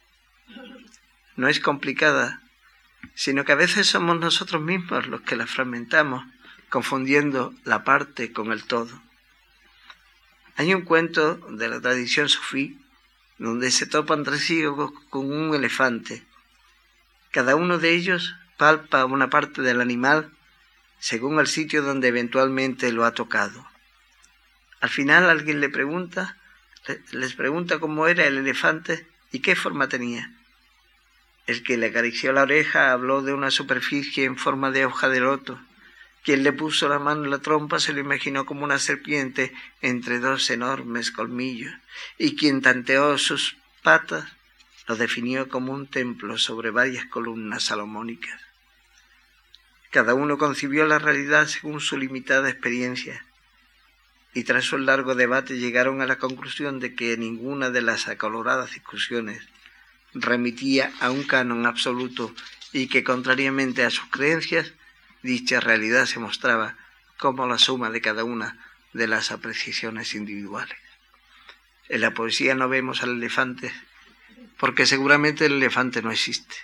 [1.36, 2.42] No es complicada,
[3.16, 6.26] sino que a veces somos nosotros mismos los que la fragmentamos,
[6.70, 9.02] confundiendo la parte con el todo.
[10.56, 12.80] Hay un cuento de la tradición sufí
[13.40, 16.24] donde se topan tres higos con un elefante.
[17.32, 20.32] Cada uno de ellos palpa una parte del animal
[21.00, 23.68] según el sitio donde eventualmente lo ha tocado.
[24.80, 26.38] Al final alguien le pregunta,
[27.12, 30.32] les pregunta cómo era el elefante y qué forma tenía.
[31.46, 35.20] El que le acarició la oreja habló de una superficie en forma de hoja de
[35.20, 35.60] loto.
[36.24, 40.20] Quien le puso la mano en la trompa se lo imaginó como una serpiente entre
[40.20, 41.74] dos enormes colmillos,
[42.18, 44.32] y quien tanteó sus patas
[44.88, 48.40] lo definió como un templo sobre varias columnas salomónicas.
[49.92, 53.26] Cada uno concibió la realidad según su limitada experiencia,
[54.34, 58.74] y tras un largo debate llegaron a la conclusión de que ninguna de las acoloradas
[58.74, 59.46] discusiones
[60.14, 62.34] remitía a un canon absoluto
[62.72, 64.74] y que, contrariamente a sus creencias,
[65.22, 66.76] dicha realidad se mostraba
[67.18, 68.58] como la suma de cada una
[68.94, 70.78] de las apreciaciones individuales.
[71.90, 73.74] En la poesía no vemos al elefante
[74.58, 76.56] porque seguramente el elefante no existe,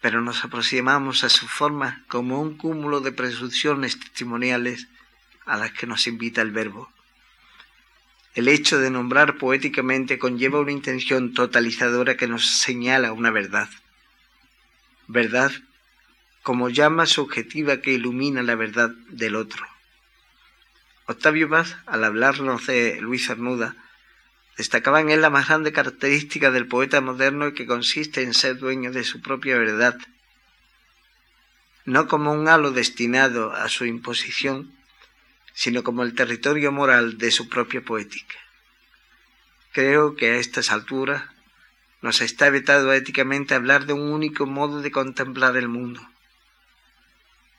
[0.00, 4.86] pero nos aproximamos a su forma como un cúmulo de presunciones testimoniales
[5.44, 6.92] a las que nos invita el verbo.
[8.38, 13.68] El hecho de nombrar poéticamente conlleva una intención totalizadora que nos señala una verdad.
[15.08, 15.50] Verdad
[16.44, 19.66] como llama subjetiva que ilumina la verdad del otro.
[21.06, 23.74] Octavio Paz, al hablarnos de Luis Cernuda,
[24.56, 28.92] destacaba en él la más grande característica del poeta moderno que consiste en ser dueño
[28.92, 29.98] de su propia verdad,
[31.84, 34.77] no como un halo destinado a su imposición,
[35.58, 38.36] sino como el territorio moral de su propia poética.
[39.72, 41.24] Creo que a estas alturas
[42.00, 46.00] nos está vetado éticamente hablar de un único modo de contemplar el mundo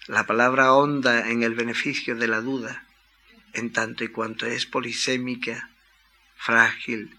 [0.10, 2.84] la palabra honda en el beneficio de la duda,
[3.54, 5.70] en tanto y cuanto es polisémica,
[6.36, 7.16] frágil,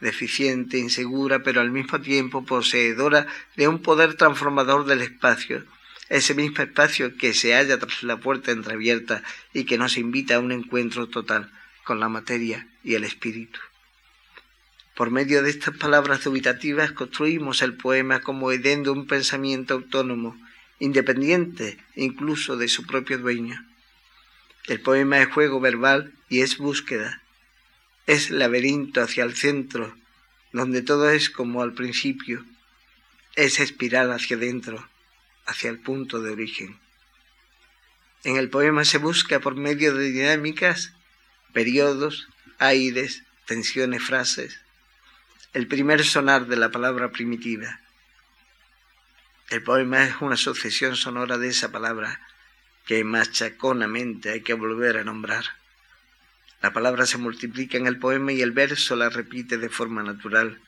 [0.00, 5.66] deficiente, insegura, pero al mismo tiempo poseedora de un poder transformador del espacio,
[6.10, 9.22] ese mismo espacio que se halla tras la puerta entreabierta
[9.54, 11.50] y que nos invita a un encuentro total
[11.84, 13.60] con la materia y el espíritu.
[14.96, 20.36] Por medio de estas palabras dubitativas construimos el poema como edén de un pensamiento autónomo,
[20.80, 23.64] independiente incluso de su propio dueño.
[24.66, 27.22] El poema es juego verbal y es búsqueda.
[28.06, 29.96] Es laberinto hacia el centro,
[30.52, 32.44] donde todo es como al principio.
[33.36, 34.89] Es espiral hacia adentro,
[35.50, 36.78] hacia el punto de origen.
[38.22, 40.92] En el poema se busca por medio de dinámicas,
[41.52, 44.60] periodos, aires, tensiones, frases,
[45.52, 47.80] el primer sonar de la palabra primitiva.
[49.48, 52.20] El poema es una sucesión sonora de esa palabra
[52.86, 55.44] que machaconamente hay que volver a nombrar.
[56.62, 60.60] La palabra se multiplica en el poema y el verso la repite de forma natural.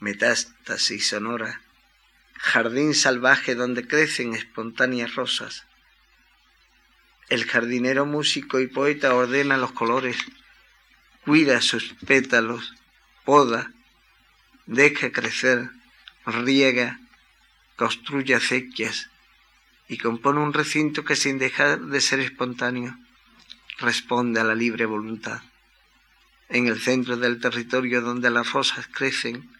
[0.00, 1.62] Metástasis sonora,
[2.38, 5.66] jardín salvaje donde crecen espontáneas rosas.
[7.28, 10.16] El jardinero músico y poeta ordena los colores,
[11.24, 12.74] cuida sus pétalos,
[13.24, 13.72] poda,
[14.66, 15.70] deja crecer,
[16.24, 17.00] riega,
[17.76, 19.10] construye acequias
[19.88, 22.96] y compone un recinto que sin dejar de ser espontáneo
[23.78, 25.42] responde a la libre voluntad.
[26.48, 29.50] En el centro del territorio donde las rosas crecen,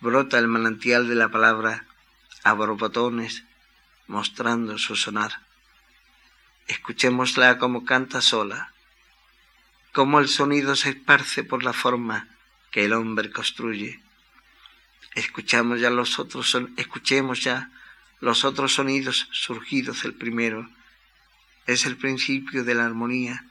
[0.00, 1.86] brota el manantial de la palabra
[2.44, 3.44] a borbotones,
[4.06, 5.42] mostrando su sonar.
[6.66, 8.72] Escuchémosla como canta sola,
[9.92, 12.28] como el sonido se esparce por la forma
[12.70, 14.00] que el hombre construye
[15.14, 17.70] Escuchamos ya los otros escuchemos ya
[18.20, 20.70] los otros sonidos surgidos del primero.
[21.66, 23.44] Es el principio de la armonía.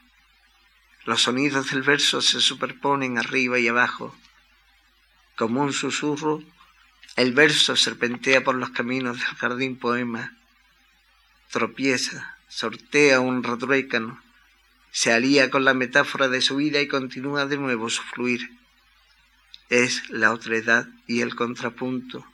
[1.05, 4.15] Los sonidos del verso se superponen arriba y abajo.
[5.39, 6.43] Como un susurro,
[7.15, 10.35] el verso serpentea por los caminos del jardín poema,
[11.49, 14.21] tropieza, sortea un retruécano,
[14.91, 18.51] se alía con la metáfora de su vida y continúa de nuevo su fluir.
[19.69, 22.25] Es la otredad y el contrapunto,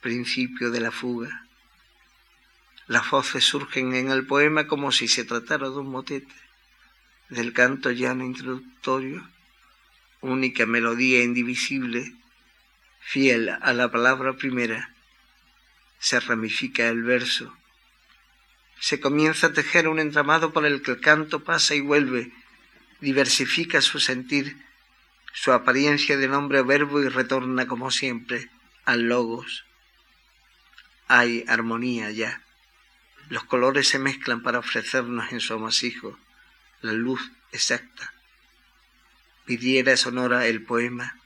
[0.00, 1.48] principio de la fuga.
[2.86, 6.32] Las voces surgen en el poema como si se tratara de un motete,
[7.28, 9.33] del canto llano introductorio,
[10.24, 12.14] única melodía indivisible,
[13.00, 14.94] fiel a la palabra primera.
[15.98, 17.56] Se ramifica el verso,
[18.80, 22.32] se comienza a tejer un entramado por el que el canto pasa y vuelve,
[23.00, 24.56] diversifica su sentir,
[25.32, 28.50] su apariencia de nombre o verbo y retorna como siempre
[28.84, 29.64] al logos.
[31.08, 32.42] Hay armonía ya.
[33.30, 36.18] Los colores se mezclan para ofrecernos en su amasijo
[36.82, 38.12] la luz exacta.
[39.44, 41.16] Pidiera sonora el poema.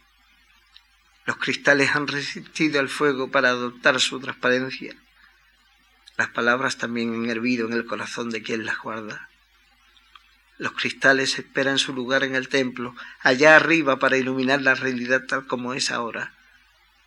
[1.25, 4.97] Los cristales han resistido al fuego para adoptar su transparencia
[6.19, 9.29] las palabras también han hervido en el corazón de quien las guarda.
[10.59, 15.47] Los cristales esperan su lugar en el templo, allá arriba para iluminar la realidad tal
[15.47, 16.35] como es ahora.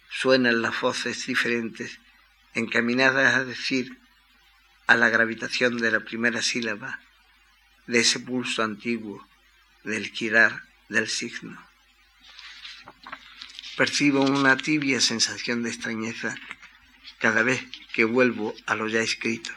[0.10, 2.00] Suenan las voces diferentes,
[2.54, 4.00] encaminadas a decir
[4.88, 7.02] a la gravitación de la primera sílaba,
[7.88, 9.28] de ese pulso antiguo,
[9.84, 10.62] del girar
[10.92, 11.58] del signo.
[13.78, 16.36] Percibo una tibia sensación de extrañeza
[17.20, 17.64] cada vez
[17.94, 19.52] que vuelvo a lo ya escrito.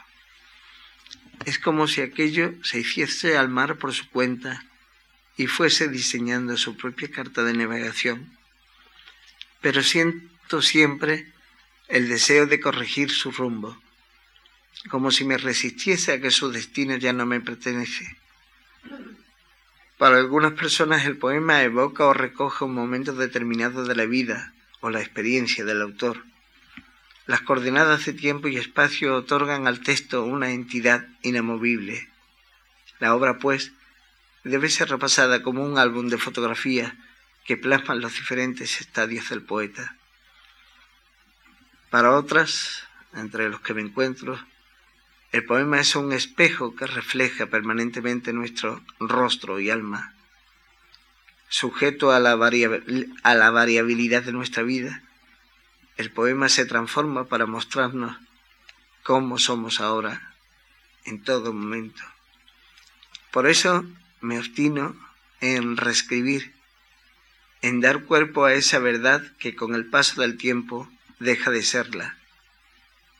[1.44, 4.64] Es como si aquello se hiciese al mar por su cuenta
[5.36, 8.38] y fuese diseñando su propia carta de navegación.
[9.60, 11.32] Pero siento siempre
[11.88, 13.82] el deseo de corregir su rumbo,
[14.88, 18.23] como si me resistiese a que su destino ya no me pertenece.
[19.98, 24.90] Para algunas personas el poema evoca o recoge un momento determinado de la vida o
[24.90, 26.24] la experiencia del autor
[27.26, 32.10] las coordenadas de tiempo y espacio otorgan al texto una entidad inamovible.
[33.00, 33.72] La obra, pues,
[34.44, 36.92] debe ser repasada como un álbum de fotografías
[37.46, 39.96] que plasman los diferentes estadios del poeta.
[41.88, 42.84] Para otras,
[43.14, 44.38] entre los que me encuentro,
[45.34, 50.14] el poema es un espejo que refleja permanentemente nuestro rostro y alma.
[51.48, 55.02] Sujeto a la, variabilidad de nuestra vida,
[55.96, 58.16] el poema se transforma para mostrarnos
[59.02, 60.36] cómo somos ahora,
[61.04, 62.04] en todo momento.
[63.32, 63.84] Por eso
[64.20, 64.94] me obstino
[65.40, 66.54] en reescribir,
[67.60, 72.16] en dar cuerpo a esa verdad que con el paso del tiempo deja de serla,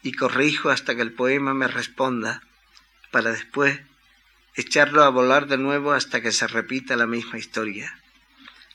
[0.05, 2.43] y corrijo hasta que el poema me responda,
[3.11, 3.81] para después
[4.55, 7.99] echarlo a volar de nuevo hasta que se repita la misma historia.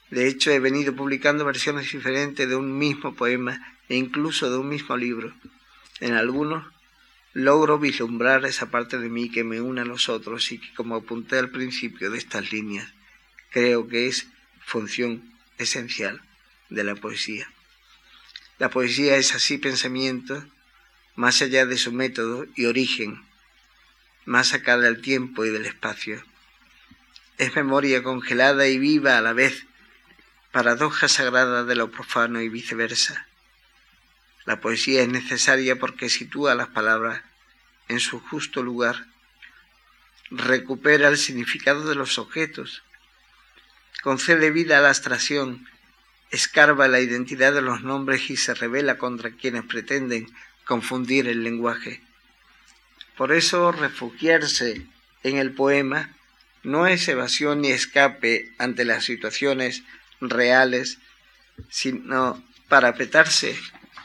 [0.10, 4.70] De hecho, he venido publicando versiones diferentes de un mismo poema e incluso de un
[4.70, 5.34] mismo libro.
[6.00, 6.66] En algunos
[7.34, 10.96] logro vislumbrar esa parte de mí que me une a los otros y que, como
[10.96, 12.92] apunté al principio de estas líneas,
[13.52, 14.28] creo que es
[14.66, 16.24] función esencial
[16.70, 17.48] de la poesía.
[18.58, 20.44] La poesía es así pensamiento,
[21.20, 23.22] más allá de su método y origen,
[24.24, 26.24] más acá del tiempo y del espacio.
[27.38, 29.66] Es memoria congelada y viva a la vez,
[30.54, 33.28] paradoja sagrada de lo profano y viceversa.
[34.46, 37.22] La poesía es necesaria porque sitúa las palabras
[37.90, 39.06] en su justo lugar,
[40.32, 42.82] recupera el significado de los objetos,
[44.04, 45.68] concede vida a la abstracción,
[46.32, 50.34] escarba la identidad de los nombres y se revela contra quienes pretenden
[50.70, 52.00] confundir el lenguaje.
[53.18, 54.86] Por eso refugiarse
[55.24, 56.12] en el poema
[56.62, 59.82] no es evasión ni escape ante las situaciones
[60.22, 61.00] reales,
[61.70, 63.58] sino para petarse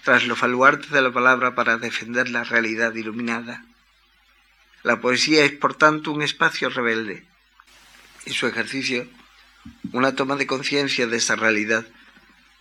[0.05, 3.63] tras los baluartes de la palabra para defender la realidad iluminada.
[4.83, 7.27] La poesía es, por tanto, un espacio rebelde
[8.25, 9.07] y su ejercicio
[9.93, 11.87] una toma de conciencia de esa realidad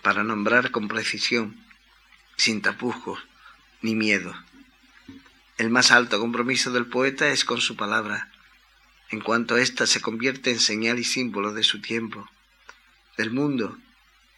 [0.01, 1.55] para nombrar con precisión,
[2.35, 3.19] sin tapujos
[3.83, 4.33] ni miedo.
[5.57, 8.31] El más alto compromiso del poeta es con su palabra,
[9.11, 12.27] en cuanto ésta se convierte en señal y símbolo de su tiempo,
[13.17, 13.77] del mundo,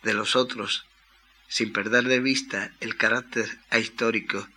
[0.03, 0.85] de los otros,
[1.47, 4.49] sin perder de vista el carácter histórico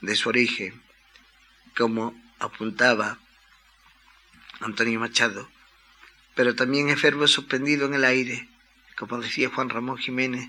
[0.00, 0.80] de su origen,
[1.76, 3.18] como apuntaba
[4.60, 5.50] Antonio Machado,
[6.34, 8.48] pero también es verbo suspendido en el aire,
[8.96, 10.48] como decía Juan Ramón Jiménez,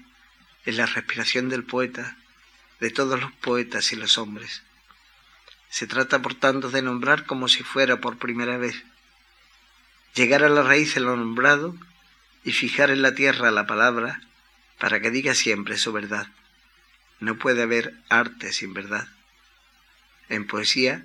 [0.65, 2.17] en la respiración del poeta,
[2.79, 4.63] de todos los poetas y los hombres.
[5.69, 8.83] Se trata, por tanto, de nombrar como si fuera por primera vez,
[10.15, 11.75] llegar a la raíz de lo nombrado
[12.43, 14.21] y fijar en la tierra la palabra
[14.79, 16.27] para que diga siempre su verdad.
[17.19, 19.07] No puede haber arte sin verdad.
[20.29, 21.03] En poesía,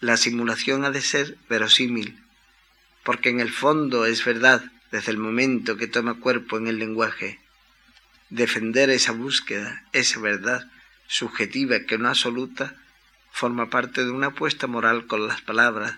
[0.00, 2.22] la simulación ha de ser verosímil,
[3.04, 7.40] porque en el fondo es verdad desde el momento que toma cuerpo en el lenguaje.
[8.30, 10.70] Defender esa búsqueda, esa verdad
[11.08, 12.76] subjetiva que no absoluta,
[13.32, 15.96] forma parte de una apuesta moral con las palabras,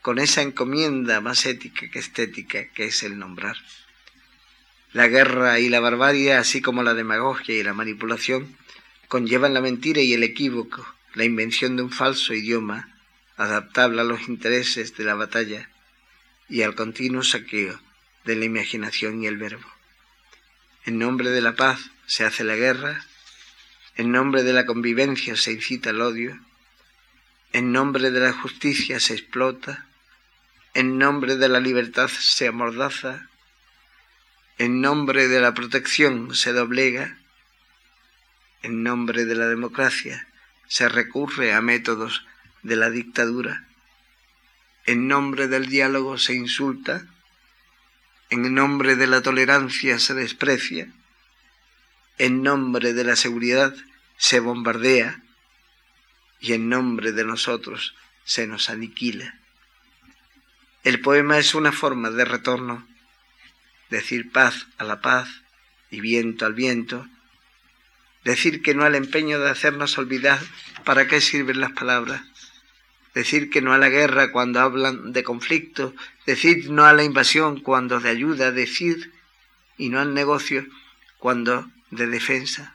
[0.00, 3.56] con esa encomienda más ética que estética que es el nombrar.
[4.92, 8.56] La guerra y la barbarie, así como la demagogia y la manipulación,
[9.08, 12.96] conllevan la mentira y el equívoco, la invención de un falso idioma,
[13.36, 15.68] adaptable a los intereses de la batalla
[16.48, 17.80] y al continuo saqueo
[18.24, 19.68] de la imaginación y el verbo.
[20.84, 23.04] En nombre de la paz se hace la guerra,
[23.96, 26.38] en nombre de la convivencia se incita el odio,
[27.52, 29.86] en nombre de la justicia se explota,
[30.74, 33.28] en nombre de la libertad se amordaza,
[34.58, 37.18] en nombre de la protección se doblega,
[38.62, 40.28] en nombre de la democracia
[40.68, 42.24] se recurre a métodos
[42.62, 43.66] de la dictadura,
[44.86, 47.06] en nombre del diálogo se insulta,
[48.28, 50.92] en nombre de la tolerancia se desprecia,
[52.20, 53.74] en nombre de la seguridad
[54.18, 55.22] se bombardea
[56.38, 57.94] y en nombre de nosotros
[58.24, 59.40] se nos aniquila.
[60.84, 62.86] El poema es una forma de retorno,
[63.88, 65.30] decir paz a la paz
[65.90, 67.08] y viento al viento,
[68.22, 70.40] decir que no al empeño de hacernos olvidar
[70.84, 72.20] para qué sirven las palabras,
[73.14, 75.94] decir que no a la guerra cuando hablan de conflicto,
[76.26, 79.10] decir no a la invasión cuando de ayuda, decir
[79.78, 80.66] y no al negocio
[81.16, 82.74] cuando de defensa.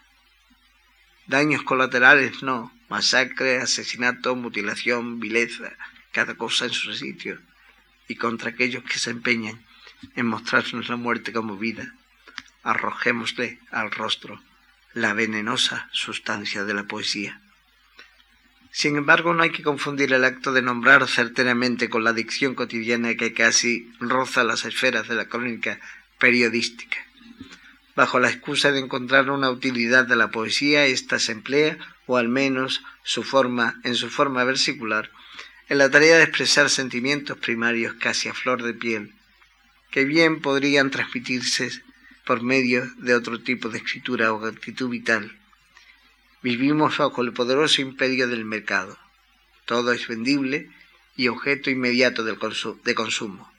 [1.28, 5.74] Daños colaterales no, masacre, asesinato, mutilación, vileza,
[6.12, 7.40] cada cosa en su sitio,
[8.08, 9.66] y contra aquellos que se empeñan
[10.16, 11.94] en mostrarnos la muerte como vida,
[12.64, 14.42] arrojémosle al rostro
[14.94, 17.42] la venenosa sustancia de la poesía.
[18.72, 23.16] Sin embargo, no hay que confundir el acto de nombrar certeramente con la dicción cotidiana
[23.16, 25.80] que casi roza las esferas de la crónica
[26.20, 27.05] periodística.
[27.96, 31.78] Bajo la excusa de encontrar una utilidad de la poesía, ésta se emplea,
[32.08, 35.12] o al menos su forma, en su forma versicular,
[35.70, 39.16] en la tarea de expresar sentimientos primarios casi a flor de piel,
[39.92, 41.72] que bien podrían transmitirse
[42.26, 45.32] por medio de otro tipo de escritura o actitud vital
[46.46, 49.00] Vivimos bajo el poderoso imperio del mercado.
[49.66, 50.70] Todo es vendible
[51.16, 53.52] y objeto inmediato de consumo.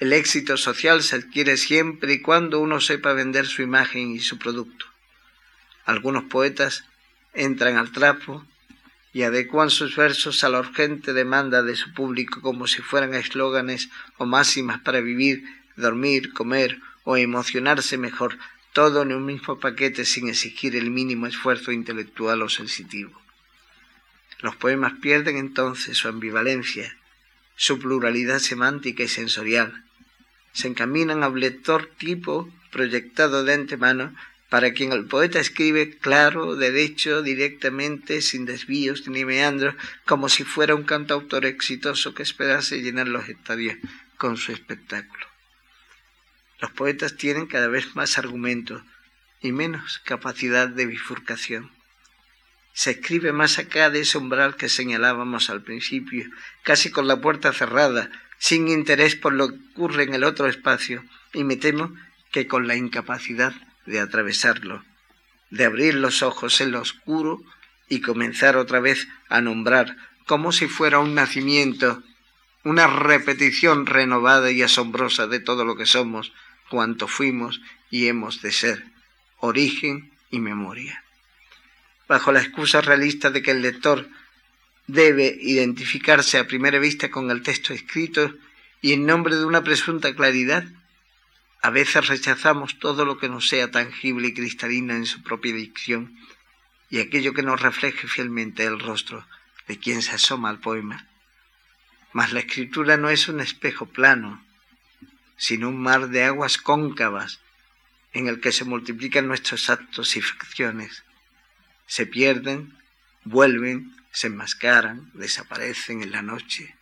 [0.00, 4.38] El éxito social se adquiere siempre y cuando uno sepa vender su imagen y su
[4.38, 4.86] producto.
[5.84, 6.84] Algunos poetas
[7.34, 8.46] entran al trapo
[9.12, 13.88] y adecuan sus versos a la urgente demanda de su público como si fueran eslóganes
[14.18, 15.42] o máximas para vivir,
[15.76, 18.38] dormir, comer o emocionarse mejor
[18.72, 23.20] todo en un mismo paquete sin exigir el mínimo esfuerzo intelectual o sensitivo.
[24.38, 26.96] Los poemas pierden entonces su ambivalencia,
[27.56, 29.87] su pluralidad semántica y sensorial.
[30.58, 34.12] Se encaminan a un lector tipo proyectado de antemano
[34.50, 40.74] para quien el poeta escribe claro, derecho, directamente, sin desvíos ni meandros, como si fuera
[40.74, 43.76] un cantautor exitoso que esperase llenar los estadios
[44.16, 45.28] con su espectáculo.
[46.60, 48.82] Los poetas tienen cada vez más argumentos
[49.40, 51.70] y menos capacidad de bifurcación.
[52.72, 56.28] Se escribe más acá de ese umbral que señalábamos al principio,
[56.64, 61.04] casi con la puerta cerrada, sin interés por lo que ocurre en el otro espacio,
[61.32, 61.94] y me temo
[62.30, 63.54] que con la incapacidad
[63.86, 64.84] de atravesarlo,
[65.50, 67.42] de abrir los ojos en lo oscuro
[67.88, 72.02] y comenzar otra vez a nombrar como si fuera un nacimiento,
[72.62, 76.32] una repetición renovada y asombrosa de todo lo que somos,
[76.68, 78.84] cuanto fuimos y hemos de ser,
[79.38, 81.02] origen y memoria.
[82.08, 84.08] Bajo la excusa realista de que el lector
[84.88, 88.34] debe identificarse a primera vista con el texto escrito
[88.80, 90.64] y en nombre de una presunta claridad,
[91.60, 96.16] a veces rechazamos todo lo que no sea tangible y cristalina en su propia dicción
[96.88, 99.26] y aquello que nos refleje fielmente el rostro
[99.66, 101.06] de quien se asoma al poema.
[102.14, 104.42] Mas la escritura no es un espejo plano,
[105.36, 107.40] sino un mar de aguas cóncavas
[108.14, 111.04] en el que se multiplican nuestros actos y facciones.
[111.86, 112.74] Se pierden,
[113.24, 116.74] vuelven, se enmascaran, desaparecen en la noche,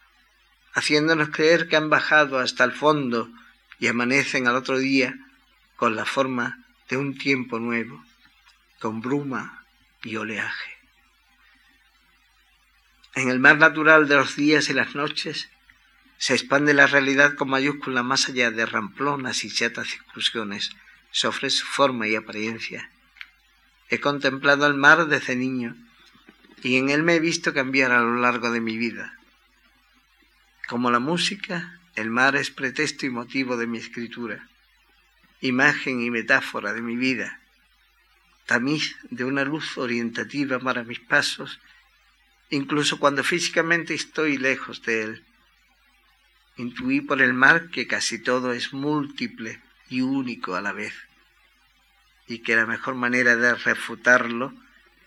[0.75, 3.31] haciéndonos creer que han bajado hasta el fondo
[3.79, 5.15] y amanecen al otro día
[5.77, 8.03] con la forma de un tiempo nuevo,
[8.79, 9.65] con bruma
[10.03, 10.77] y oleaje.
[13.15, 15.49] En el mar natural de los días y las noches
[16.19, 20.71] se expande la realidad con mayúscula más allá de ramplonas y chatas exclusiones.
[21.11, 22.91] Se ofrece forma y apariencia.
[23.89, 25.77] He contemplado el mar desde niño
[26.63, 29.15] y en él me he visto cambiar a lo largo de mi vida.
[30.69, 34.49] Como la música, el mar es pretexto y motivo de mi escritura,
[35.41, 37.41] imagen y metáfora de mi vida,
[38.47, 41.61] tamiz de una luz orientativa para mis pasos,
[42.51, 45.25] incluso cuando físicamente estoy lejos de él.
[46.57, 50.95] Intuí por el mar que casi todo es múltiple y único a la vez,
[52.27, 54.55] y que la mejor manera de refutarlo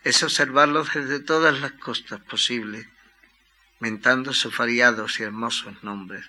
[0.03, 2.87] es observarlo desde todas las costas posibles,
[3.79, 6.25] mentando sus variados y hermosos nombres,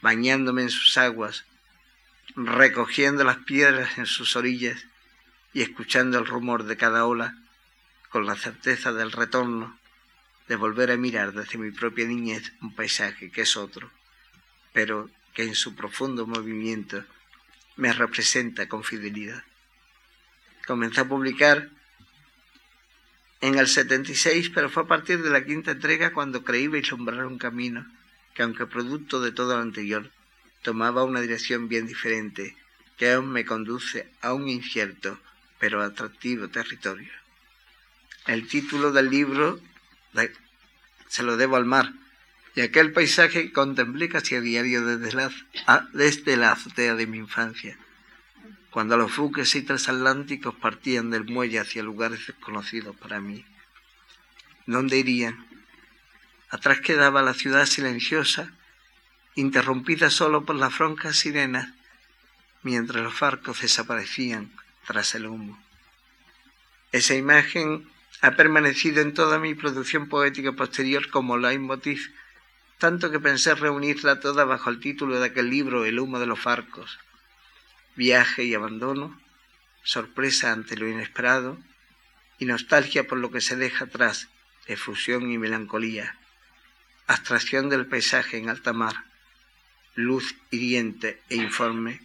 [0.00, 1.44] bañándome en sus aguas,
[2.36, 4.86] recogiendo las piedras en sus orillas
[5.52, 7.36] y escuchando el rumor de cada ola,
[8.08, 9.78] con la certeza del retorno,
[10.48, 13.90] de volver a mirar desde mi propia niñez un paisaje que es otro,
[14.72, 17.04] pero que en su profundo movimiento
[17.76, 19.42] me representa con fidelidad.
[20.66, 21.70] Comencé a publicar
[23.44, 27.36] en el 76, pero fue a partir de la quinta entrega cuando creí vislumbrar un
[27.36, 27.86] camino
[28.32, 30.10] que, aunque producto de todo lo anterior,
[30.62, 32.56] tomaba una dirección bien diferente,
[32.96, 35.20] que aún me conduce a un incierto
[35.58, 37.12] pero atractivo territorio.
[38.26, 39.60] El título del libro
[41.08, 41.92] se lo debo al mar,
[42.54, 45.30] y aquel paisaje contemplé casi a diario desde la,
[45.92, 47.76] desde la azotea de mi infancia,
[48.74, 53.44] cuando los buques y transatlánticos partían del muelle hacia lugares desconocidos para mí.
[54.66, 55.46] ¿Dónde irían?
[56.50, 58.50] Atrás quedaba la ciudad silenciosa,
[59.36, 61.72] interrumpida solo por las froncas sirenas,
[62.64, 64.50] mientras los barcos desaparecían
[64.84, 65.56] tras el humo.
[66.90, 67.88] Esa imagen
[68.22, 72.12] ha permanecido en toda mi producción poética posterior como leitmotiv,
[72.78, 76.42] tanto que pensé reunirla toda bajo el título de aquel libro El humo de los
[76.42, 76.98] barcos.
[77.96, 79.20] Viaje y abandono,
[79.82, 81.58] sorpresa ante lo inesperado
[82.38, 84.28] y nostalgia por lo que se deja atrás,
[84.66, 86.16] efusión y melancolía,
[87.06, 89.04] abstracción del paisaje en alta mar,
[89.94, 92.00] luz hiriente e informe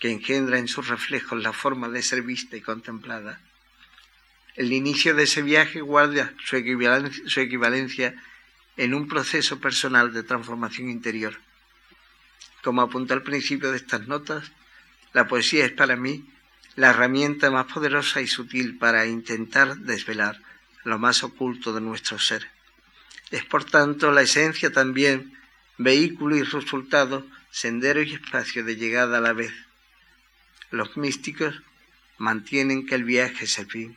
[0.00, 3.40] que engendra en sus reflejos la forma de ser vista y contemplada.
[4.56, 8.14] El inicio de ese viaje guarda su equivalencia, su equivalencia
[8.76, 11.36] en un proceso personal de transformación interior.
[12.62, 14.50] Como apunta al principio de estas notas,
[15.12, 16.24] la poesía es para mí
[16.76, 20.40] la herramienta más poderosa y sutil para intentar desvelar
[20.84, 22.48] lo más oculto de nuestro ser.
[23.30, 25.36] Es por tanto la esencia también,
[25.76, 29.52] vehículo y resultado, sendero y espacio de llegada a la vez.
[30.70, 31.62] Los místicos
[32.16, 33.96] mantienen que el viaje es el fin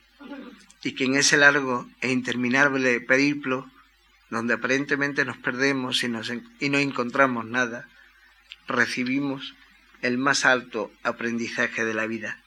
[0.83, 3.69] y que en ese largo e interminable periplo,
[4.29, 7.87] donde aparentemente nos perdemos y, no encontramos nada,
[8.67, 9.53] recibimos
[10.01, 12.41] el más alto aprendizaje de la vida.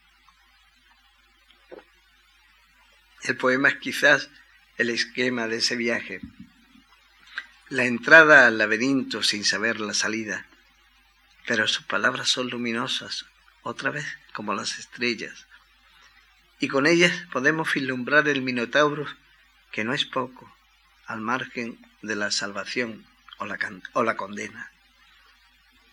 [3.23, 4.29] El poema es quizás
[4.77, 6.21] el esquema de ese viaje.
[7.69, 10.47] La entrada al laberinto sin saber la salida,
[11.47, 13.27] pero sus palabras son luminosas,
[13.63, 15.47] otra vez como las estrellas,
[16.61, 19.07] y con ellas podemos vislumbrar el Minotauro,
[19.71, 20.55] que no es poco,
[21.07, 23.07] al margen de la salvación
[23.39, 23.59] o la,
[23.93, 24.71] o la condena.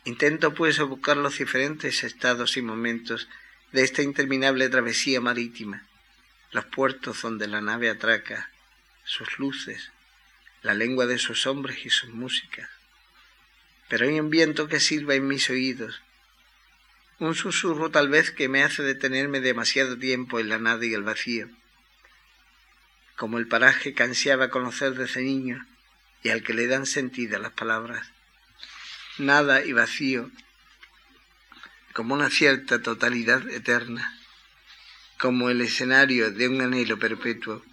[0.04, 3.28] Intento pues buscar los diferentes estados y momentos
[3.72, 5.84] de esta interminable travesía marítima,
[6.52, 8.50] los puertos donde la nave atraca,
[9.04, 9.92] sus luces,
[10.64, 12.68] la lengua de sus hombres y sus músicas.
[13.90, 16.02] Pero hay un viento que silba en mis oídos,
[17.20, 21.04] un susurro tal vez que me hace detenerme demasiado tiempo en la nada y el
[21.04, 21.48] vacío,
[23.16, 25.68] como el paraje que ansiaba conocer desde niño
[26.24, 28.12] y al que le dan sentido las palabras.
[29.22, 30.32] Nada y vacío,
[31.94, 34.18] como una cierta totalidad eterna
[35.20, 37.64] como el escenario de un anhelo perpetuo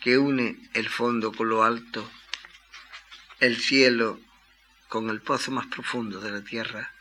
[0.00, 2.10] que une el fondo con lo alto,
[3.40, 4.18] el cielo
[4.88, 6.94] con el pozo más profundo de la tierra.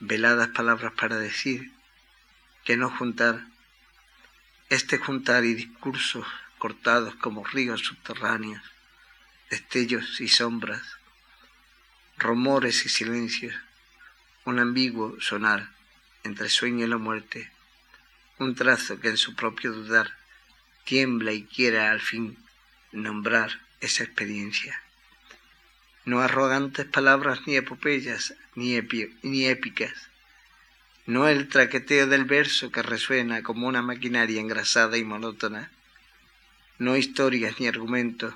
[0.00, 1.70] Veladas palabras para decir
[2.64, 3.46] que no juntar,
[4.68, 6.26] este juntar y discursos
[6.58, 8.64] cortados como ríos subterráneos,
[9.48, 10.93] destellos y sombras,
[12.18, 13.54] rumores y silencios,
[14.44, 15.70] un ambiguo sonar
[16.22, 17.50] entre sueño y la muerte,
[18.38, 20.10] un trazo que en su propio dudar
[20.84, 22.36] tiembla y quiera al fin
[22.92, 24.80] nombrar esa experiencia.
[26.04, 28.78] No arrogantes palabras ni epopeyas ni,
[29.22, 30.10] ni épicas,
[31.06, 35.70] no el traqueteo del verso que resuena como una maquinaria engrasada y monótona,
[36.78, 38.34] no historias ni argumentos,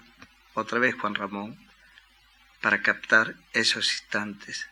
[0.55, 1.68] otra vez Juan Ramón,
[2.61, 4.69] para captar esos instantes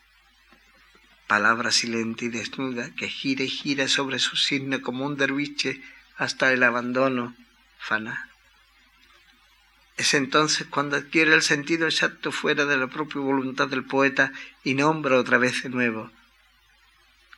[1.27, 5.81] palabra silente y desnuda que gira y gira sobre su signo como un derviche
[6.15, 7.35] hasta el abandono,
[7.77, 8.29] fana.
[9.97, 14.31] Es entonces cuando adquiere el sentido exacto fuera de la propia voluntad del poeta
[14.63, 16.11] y nombra otra vez de nuevo.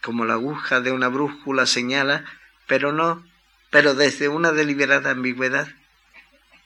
[0.01, 2.25] Como la aguja de una brújula señala,
[2.67, 3.25] pero no,
[3.69, 5.67] pero desde una deliberada ambigüedad,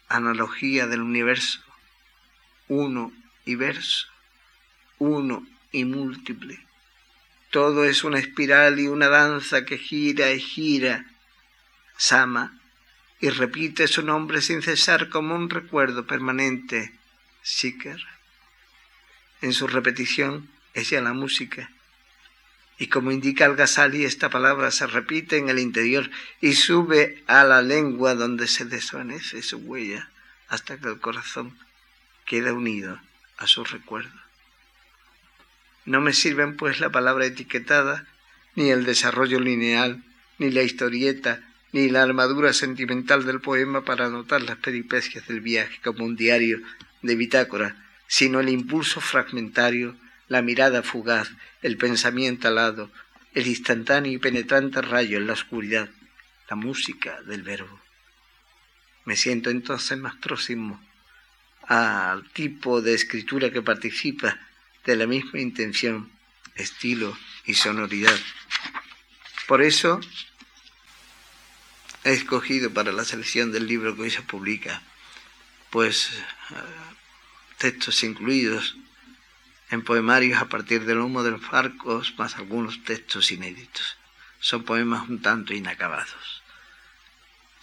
[0.09, 1.61] analogía del universo,
[2.67, 3.11] uno
[3.45, 4.07] y verso,
[4.99, 6.65] uno y múltiple.
[7.51, 11.05] Todo es una espiral y una danza que gira y gira.
[11.97, 12.59] Sama,
[13.19, 16.93] y repite su nombre sin cesar como un recuerdo permanente,
[17.41, 18.01] Siker.
[19.41, 21.69] En su repetición es ya la música.
[22.79, 26.09] Y como indica el Ghazali, esta palabra se repite en el interior
[26.41, 30.09] y sube a la lengua donde se desvanece su huella
[30.47, 31.57] hasta que el corazón
[32.25, 32.99] queda unido
[33.43, 34.19] a su recuerdo.
[35.85, 38.07] No me sirven pues la palabra etiquetada,
[38.55, 40.03] ni el desarrollo lineal,
[40.37, 41.41] ni la historieta,
[41.73, 46.61] ni la armadura sentimental del poema para anotar las peripecias del viaje como un diario
[47.01, 47.75] de bitácora,
[48.07, 51.29] sino el impulso fragmentario, la mirada fugaz,
[51.61, 52.91] el pensamiento alado,
[53.33, 55.89] el instantáneo y penetrante rayo en la oscuridad,
[56.49, 57.79] la música del verbo.
[59.05, 60.81] Me siento entonces más próximo
[61.67, 64.37] al tipo de escritura que participa
[64.85, 66.11] de la misma intención,
[66.55, 68.17] estilo y sonoridad.
[69.47, 69.99] Por eso
[72.03, 74.81] he escogido para la selección del libro que hoy se publica,
[75.69, 76.09] pues
[76.51, 76.55] eh,
[77.57, 78.75] textos incluidos
[79.69, 83.97] en poemarios a partir del humo de los farcos, más algunos textos inéditos.
[84.39, 86.32] Son poemas un tanto inacabados.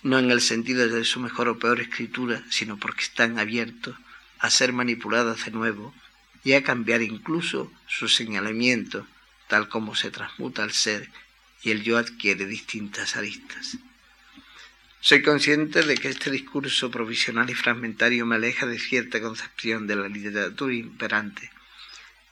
[0.03, 3.97] No en el sentido de su mejor o peor escritura, sino porque están abiertos
[4.39, 5.95] a ser manipulados de nuevo
[6.43, 9.07] y a cambiar incluso su señalamiento,
[9.49, 11.11] tal como se transmuta el ser
[11.63, 13.77] y el yo adquiere distintas aristas.
[15.03, 19.97] Soy consciente de que este discurso provisional y fragmentario me aleja de cierta concepción de
[19.97, 21.51] la literatura imperante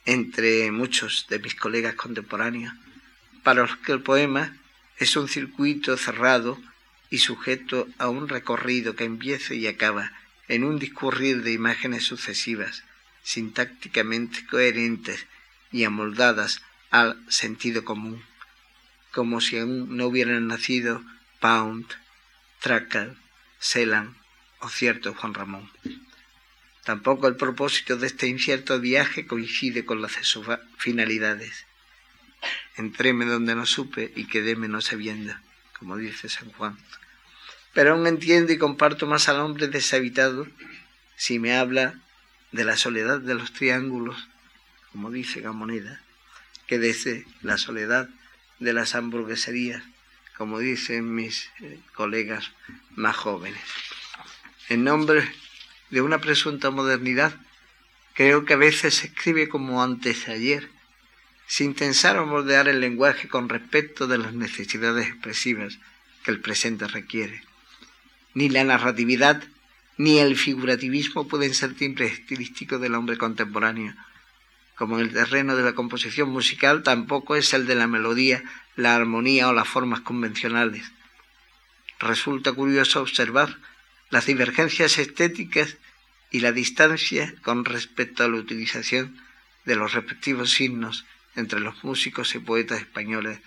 [0.05, 2.73] entre muchos de mis colegas contemporáneos,
[3.43, 4.57] para los que el poema
[4.97, 6.59] es un circuito cerrado
[7.09, 10.11] y sujeto a un recorrido que empieza y acaba
[10.47, 12.83] en un discurrir de imágenes sucesivas,
[13.23, 15.27] sintácticamente coherentes
[15.71, 18.23] y amoldadas al sentido común,
[19.11, 21.03] como si aún no hubieran nacido
[21.39, 21.85] Pound,
[22.59, 23.15] Tracker,
[23.59, 24.15] Celan
[24.59, 25.69] o cierto Juan Ramón.
[26.83, 30.47] Tampoco el propósito de este incierto viaje coincide con las de sus
[30.77, 31.65] finalidades.
[32.75, 35.35] Entréme donde no supe y quedéme no sabiendo,
[35.79, 36.77] como dice San Juan.
[37.73, 40.47] Pero aún entiendo y comparto más al hombre deshabitado
[41.15, 41.99] si me habla
[42.51, 44.27] de la soledad de los triángulos,
[44.91, 46.01] como dice Gamoneda,
[46.67, 48.09] que desde la soledad
[48.59, 49.83] de las hamburgueserías
[50.39, 52.53] como dicen mis eh, colegas
[52.95, 53.59] más jóvenes.
[54.69, 55.29] En nombre
[55.89, 57.35] de una presunta modernidad,
[58.13, 60.69] creo que a veces se escribe como antes de ayer,
[61.49, 65.79] sin pensar o moldear el lenguaje con respecto de las necesidades expresivas
[66.23, 67.41] que el presente requiere.
[68.35, 69.43] Ni la narratividad
[69.97, 73.95] ni el figurativismo pueden ser timbres estilísticos del hombre contemporáneo,
[74.75, 78.43] como en el terreno de la composición musical tampoco es el de la melodía
[78.75, 80.91] la armonía o las formas convencionales.
[81.99, 83.57] Resulta curioso observar
[84.11, 85.77] las divergencias estéticas
[86.29, 89.19] y la distancia con respecto a la utilización
[89.65, 91.05] de los respectivos signos
[91.39, 93.39] entre los músicos y poetas españoles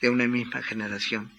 [0.00, 1.30] de una misma generación.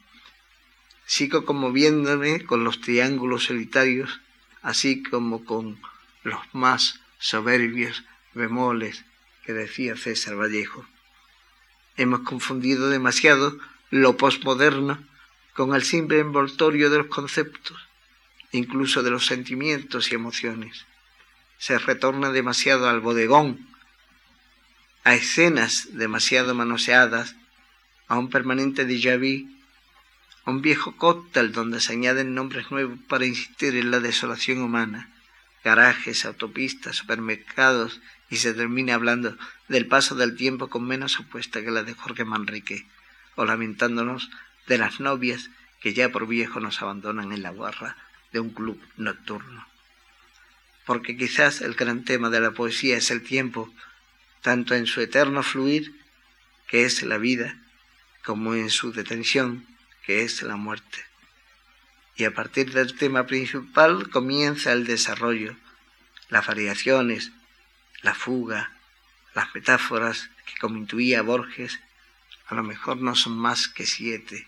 [1.06, 4.22] Sigo conmoviéndome con los triángulos solitarios,
[4.62, 5.82] así como con
[6.24, 8.04] los más soberbios
[8.34, 9.04] bemoles
[9.46, 10.86] que decía César Vallejo.
[11.98, 13.58] Hemos confundido demasiado
[13.90, 15.04] lo posmoderno
[15.54, 17.78] con el simple envoltorio de los conceptos,
[18.52, 20.86] incluso de los sentimientos y emociones.
[21.58, 23.68] Se retorna demasiado al bodegón,
[25.04, 27.36] a escenas demasiado manoseadas,
[28.08, 29.50] a un permanente déjà vu,
[30.46, 35.10] a un viejo cóctel donde se añaden nombres nuevos para insistir en la desolación humana,
[35.64, 39.38] garajes, autopistas, supermercados y se termine hablando
[39.68, 42.88] del paso del tiempo con menos apuesta que la de Jorge Manrique,
[43.36, 44.30] o lamentándonos
[44.68, 45.50] de las novias
[45.82, 47.98] que ya por viejo nos abandonan en la guarra
[48.32, 49.68] de un club nocturno.
[50.86, 53.74] Porque quizás el gran tema de la poesía es el tiempo,
[54.42, 56.00] tanto en su eterno fluir,
[56.68, 57.62] que es la vida,
[58.24, 59.66] como en su detención,
[60.06, 61.06] que es la muerte.
[62.16, 65.56] Y a partir del tema principal comienza el desarrollo,
[66.30, 67.32] las variaciones,
[68.02, 68.72] la fuga,
[69.34, 71.80] las metáforas que como intuía Borges,
[72.48, 74.48] a lo mejor no son más que siete.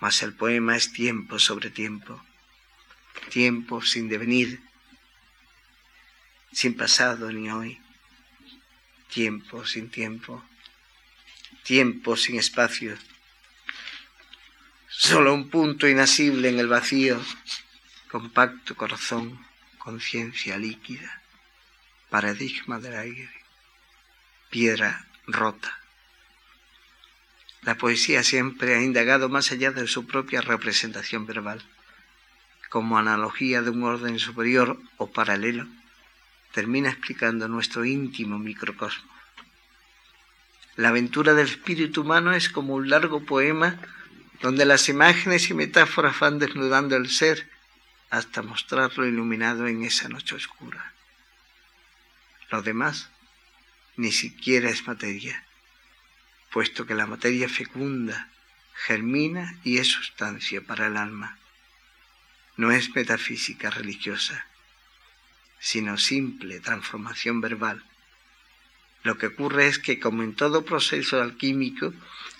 [0.00, 2.22] Mas el poema es tiempo sobre tiempo,
[3.30, 4.60] tiempo sin devenir,
[6.52, 7.80] sin pasado ni hoy,
[9.08, 10.44] tiempo sin tiempo,
[11.62, 12.96] tiempo sin espacio,
[14.88, 17.20] solo un punto inasible en el vacío,
[18.10, 19.44] compacto corazón,
[19.78, 21.22] conciencia líquida,
[22.10, 23.30] paradigma del aire,
[24.50, 25.78] piedra rota.
[27.62, 31.62] La poesía siempre ha indagado más allá de su propia representación verbal.
[32.70, 35.66] Como analogía de un orden superior o paralelo,
[36.52, 39.16] termina explicando nuestro íntimo microcosmos.
[40.76, 43.78] La aventura del espíritu humano es como un largo poema
[44.40, 47.50] donde las imágenes y metáforas van desnudando el ser
[48.10, 50.92] hasta mostrarlo iluminado en esa noche oscura.
[52.50, 53.10] Lo demás
[53.96, 55.44] ni siquiera es materia,
[56.50, 58.28] puesto que la materia fecunda,
[58.74, 61.36] germina y es sustancia para el alma.
[62.56, 64.46] No es metafísica religiosa,
[65.60, 67.82] sino simple transformación verbal.
[69.02, 71.92] Lo que ocurre es que, como en todo proceso alquímico,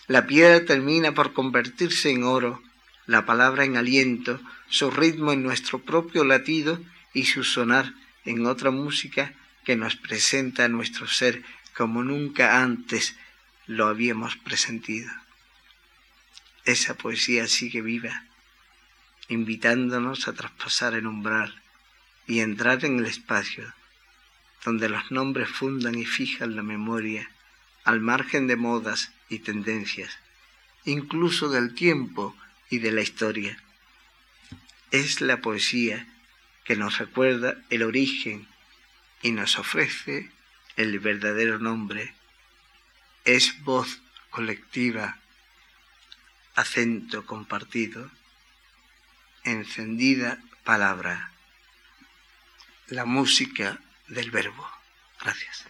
[0.07, 2.63] la piedra termina por convertirse en oro,
[3.07, 6.81] la palabra en aliento, su ritmo en nuestro propio latido
[7.15, 7.95] y su sonar
[8.25, 11.43] en otra música que nos presenta a nuestro ser
[11.75, 13.17] como nunca antes
[13.67, 15.11] lo habíamos presentido.
[16.65, 18.25] Esa poesía sigue viva,
[19.29, 21.63] invitándonos a traspasar el umbral
[22.29, 23.75] y entrar en el espacio
[24.65, 27.31] donde los nombres fundan y fijan la memoria
[27.85, 30.19] al margen de modas y tendencias,
[30.85, 32.37] incluso del tiempo
[32.69, 33.63] y de la historia.
[34.91, 36.07] Es la poesía
[36.65, 38.47] que nos recuerda el origen
[39.23, 40.31] y nos ofrece
[40.77, 42.15] el verdadero nombre.
[43.25, 45.19] Es voz colectiva,
[46.55, 48.11] acento compartido,
[49.45, 51.33] encendida palabra,
[52.89, 53.79] la música
[54.09, 54.67] del verbo.
[55.21, 55.65] Gracias.